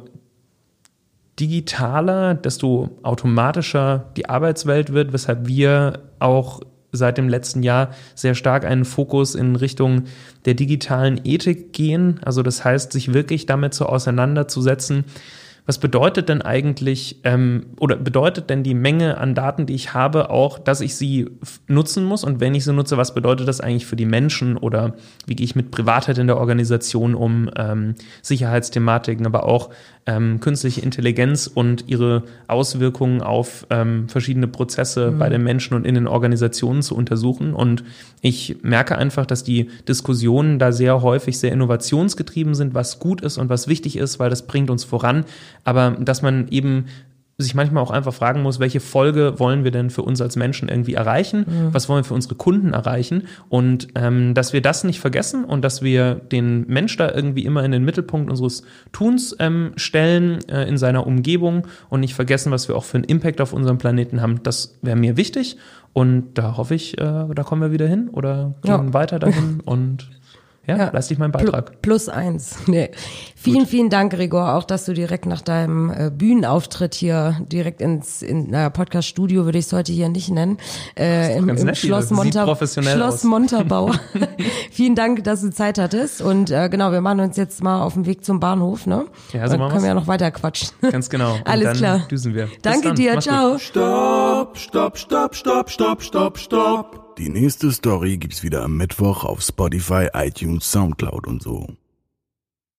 digitaler, 1.41 2.35
desto 2.35 2.99
automatischer 3.03 4.11
die 4.17 4.29
Arbeitswelt 4.29 4.93
wird, 4.93 5.13
weshalb 5.13 5.49
wir 5.49 6.01
auch 6.19 6.61
seit 6.93 7.19
dem 7.19 7.29
letzten 7.29 7.63
Jahr 7.63 7.91
sehr 8.15 8.35
stark 8.35 8.65
einen 8.65 8.85
Fokus 8.85 9.35
in 9.35 9.57
Richtung 9.57 10.05
der 10.45 10.55
digitalen 10.55 11.21
Ethik 11.25 11.73
gehen. 11.73 12.21
Also 12.23 12.43
das 12.43 12.65
heißt, 12.65 12.93
sich 12.93 13.15
wirklich 13.15 13.47
damit 13.47 13.75
so 13.75 13.87
auseinanderzusetzen, 13.87 15.05
was 15.67 15.79
bedeutet 15.79 16.29
denn 16.29 16.43
eigentlich 16.43 17.21
ähm, 17.25 17.67
oder 17.79 17.97
bedeutet 17.97 18.51
denn 18.51 18.63
die 18.63 18.75
Menge 18.75 19.19
an 19.19 19.35
Daten, 19.35 19.67
die 19.67 19.75
ich 19.75 19.95
habe, 19.95 20.31
auch, 20.31 20.59
dass 20.59 20.81
ich 20.81 20.97
sie 20.97 21.31
nutzen 21.67 22.05
muss? 22.05 22.25
Und 22.25 22.41
wenn 22.41 22.55
ich 22.55 22.65
sie 22.65 22.73
nutze, 22.73 22.97
was 22.97 23.15
bedeutet 23.15 23.49
das 23.49 23.61
eigentlich 23.61 23.87
für 23.87 23.97
die 23.97 24.07
Menschen 24.07 24.57
oder 24.57 24.95
wie 25.27 25.37
gehe 25.37 25.45
ich 25.45 25.57
mit 25.57 25.71
Privatheit 25.71 26.19
in 26.19 26.27
der 26.27 26.39
Organisation 26.39 27.15
um, 27.15 27.51
ähm, 27.57 27.95
Sicherheitsthematiken, 28.23 29.27
aber 29.27 29.45
auch 29.45 29.71
ähm, 30.07 30.41
künstliche 30.41 30.81
Intelligenz 30.81 31.47
und 31.47 31.85
ihre 31.89 32.25
Auswirkungen 32.49 33.23
auf 33.23 33.67
ähm, 33.71 34.09
verschiedene 34.09 34.49
Prozesse 34.49 35.11
mhm. 35.11 35.19
bei 35.19 35.29
den 35.29 35.43
Menschen 35.43 35.75
und 35.75 35.87
in 35.87 35.95
den 35.95 36.07
Organisationen 36.07 36.83
zu 36.83 36.97
untersuchen. 36.97 37.55
Und 37.55 37.85
ich 38.21 38.57
merke 38.63 38.97
einfach, 38.97 39.27
dass 39.27 39.45
die 39.45 39.71
Diskussionen 39.87 40.59
da 40.59 40.73
sehr 40.73 41.03
häufig 41.03 41.39
sehr 41.39 41.53
innovationsgetrieben 41.53 42.55
sind, 42.55 42.75
was 42.75 42.99
gut 42.99 43.21
ist 43.21 43.39
und 43.39 43.49
was 43.49 43.69
wichtig 43.69 43.97
ist, 43.97 44.19
weil 44.19 44.31
das 44.31 44.47
bringt 44.47 44.71
uns 44.71 44.85
voran. 44.85 45.25
Aber 45.65 45.93
dass 46.01 46.23
man 46.23 46.49
eben 46.49 46.87
sich 47.41 47.55
manchmal 47.55 47.83
auch 47.83 47.91
einfach 47.91 48.15
fragen 48.15 48.43
muss, 48.43 48.61
welche 48.61 48.81
Folge 48.81 49.39
wollen 49.39 49.65
wir 49.65 49.71
denn 49.71 49.91
für 49.91 50.03
uns 50.03 50.21
als 50.21 50.37
Menschen 50.37 50.69
irgendwie 50.69 50.95
erreichen? 50.95 51.47
Mhm. 51.47 51.75
Was 51.75 51.89
wollen 51.89 52.01
wir 52.01 52.05
für 52.05 52.15
unsere 52.15 52.35
Kunden 52.35 52.73
erreichen? 52.73 53.25
Und 53.49 53.89
ähm, 53.95 54.35
dass 54.35 54.53
wir 54.53 54.63
das 54.63 54.85
nicht 54.85 55.01
vergessen 55.01 55.45
und 55.45 55.63
dass 55.63 55.83
wir 55.83 56.15
den 56.15 56.67
Mensch 56.67 56.97
da 56.97 57.11
irgendwie 57.11 57.45
immer 57.45 57.65
in 57.65 57.73
den 57.73 57.85
Mittelpunkt 57.85 58.31
unseres 58.31 58.63
Tuns 58.93 59.35
ähm, 59.39 59.73
stellen, 59.77 60.39
äh, 60.49 60.69
in 60.69 60.79
seiner 60.79 61.07
Umgebung 61.07 61.67
und 61.89 62.01
nicht 62.01 62.15
vergessen, 62.15 62.53
was 62.53 62.69
wir 62.69 62.77
auch 62.77 62.85
für 62.85 62.99
einen 62.99 63.05
Impact 63.05 63.41
auf 63.41 63.53
unserem 63.53 63.79
Planeten 63.79 64.21
haben, 64.21 64.43
das 64.43 64.79
wäre 64.83 64.97
mir 64.97 65.17
wichtig. 65.17 65.57
Und 65.93 66.35
da 66.35 66.57
hoffe 66.57 66.75
ich, 66.75 66.99
äh, 66.99 67.27
da 67.35 67.43
kommen 67.43 67.63
wir 67.63 67.73
wieder 67.73 67.89
hin 67.89 68.11
oder 68.11 68.55
gehen 68.63 68.87
ja. 68.87 68.95
weiter 68.95 69.19
dahin 69.19 69.61
und 69.65 70.09
ja, 70.71 70.77
ja. 70.77 70.91
leiste 70.91 71.15
ich 71.15 71.19
meinen 71.19 71.33
Beitrag. 71.33 71.83
Plus 71.83 72.09
eins. 72.09 72.57
Nee. 72.71 72.91
Vielen, 73.35 73.61
Gut. 73.61 73.69
vielen 73.69 73.91
Dank, 73.91 74.13
Gregor, 74.13 74.55
auch, 74.55 74.65
dass 74.65 74.85
du 74.85 74.93
direkt 74.93 75.27
nach 75.27 75.41
deinem 75.41 75.91
äh, 75.91 76.11
Bühnenauftritt 76.11 76.95
hier 76.95 77.37
direkt 77.51 77.81
ins 77.81 78.23
in, 78.23 78.51
naja, 78.51 78.71
Podcast-Studio 78.71 79.45
würde 79.45 79.59
ich 79.59 79.65
es 79.65 79.73
heute 79.73 79.93
hier 79.93 80.09
nicht 80.09 80.29
nennen, 80.29 80.59
äh, 80.97 81.37
im, 81.37 81.49
im 81.49 81.75
Schloss, 81.75 82.11
Monta 82.11 82.47
Schloss 82.55 83.25
Montabaur. 83.25 83.95
vielen 84.71 84.95
Dank, 84.95 85.25
dass 85.25 85.41
du 85.41 85.51
Zeit 85.51 85.79
hattest 85.79 86.21
und 86.21 86.51
äh, 86.51 86.69
genau, 86.69 86.93
wir 86.93 87.01
machen 87.01 87.21
uns 87.21 87.37
jetzt 87.37 87.63
mal 87.63 87.83
auf 87.83 87.95
den 87.95 88.07
Weg 88.07 88.25
zum 88.25 88.41
Bahnhof, 88.41 88.87
ne? 88.87 89.07
Ja, 89.33 89.49
so 89.49 89.57
dann 89.57 89.71
können 89.71 89.83
wir 89.83 89.89
ja 89.89 89.95
noch 89.95 90.07
weiter 90.07 90.31
quatschen. 90.31 90.69
Ganz 90.83 91.09
genau. 91.09 91.35
Und 91.35 91.47
Alles 91.47 91.79
klar. 91.79 92.07
Düsen 92.11 92.35
wir. 92.35 92.49
Danke 92.63 92.95
dir, 92.95 93.15
Mach's 93.15 93.25
ciao. 93.25 93.53
Gut. 93.53 93.63
Stopp, 93.63 94.59
stopp, 94.59 94.99
stopp, 94.99 95.35
stopp, 95.35 95.71
stopp, 95.71 96.03
stopp, 96.03 96.39
stopp. 96.39 97.00
Die 97.19 97.29
nächste 97.29 97.71
Story 97.73 98.17
gibt's 98.17 98.43
wieder 98.43 98.63
am 98.63 98.77
Mittwoch 98.77 99.25
auf 99.25 99.43
Spotify, 99.43 100.09
iTunes, 100.15 100.71
Soundcloud 100.71 101.27
und 101.27 101.43
so. 101.43 101.67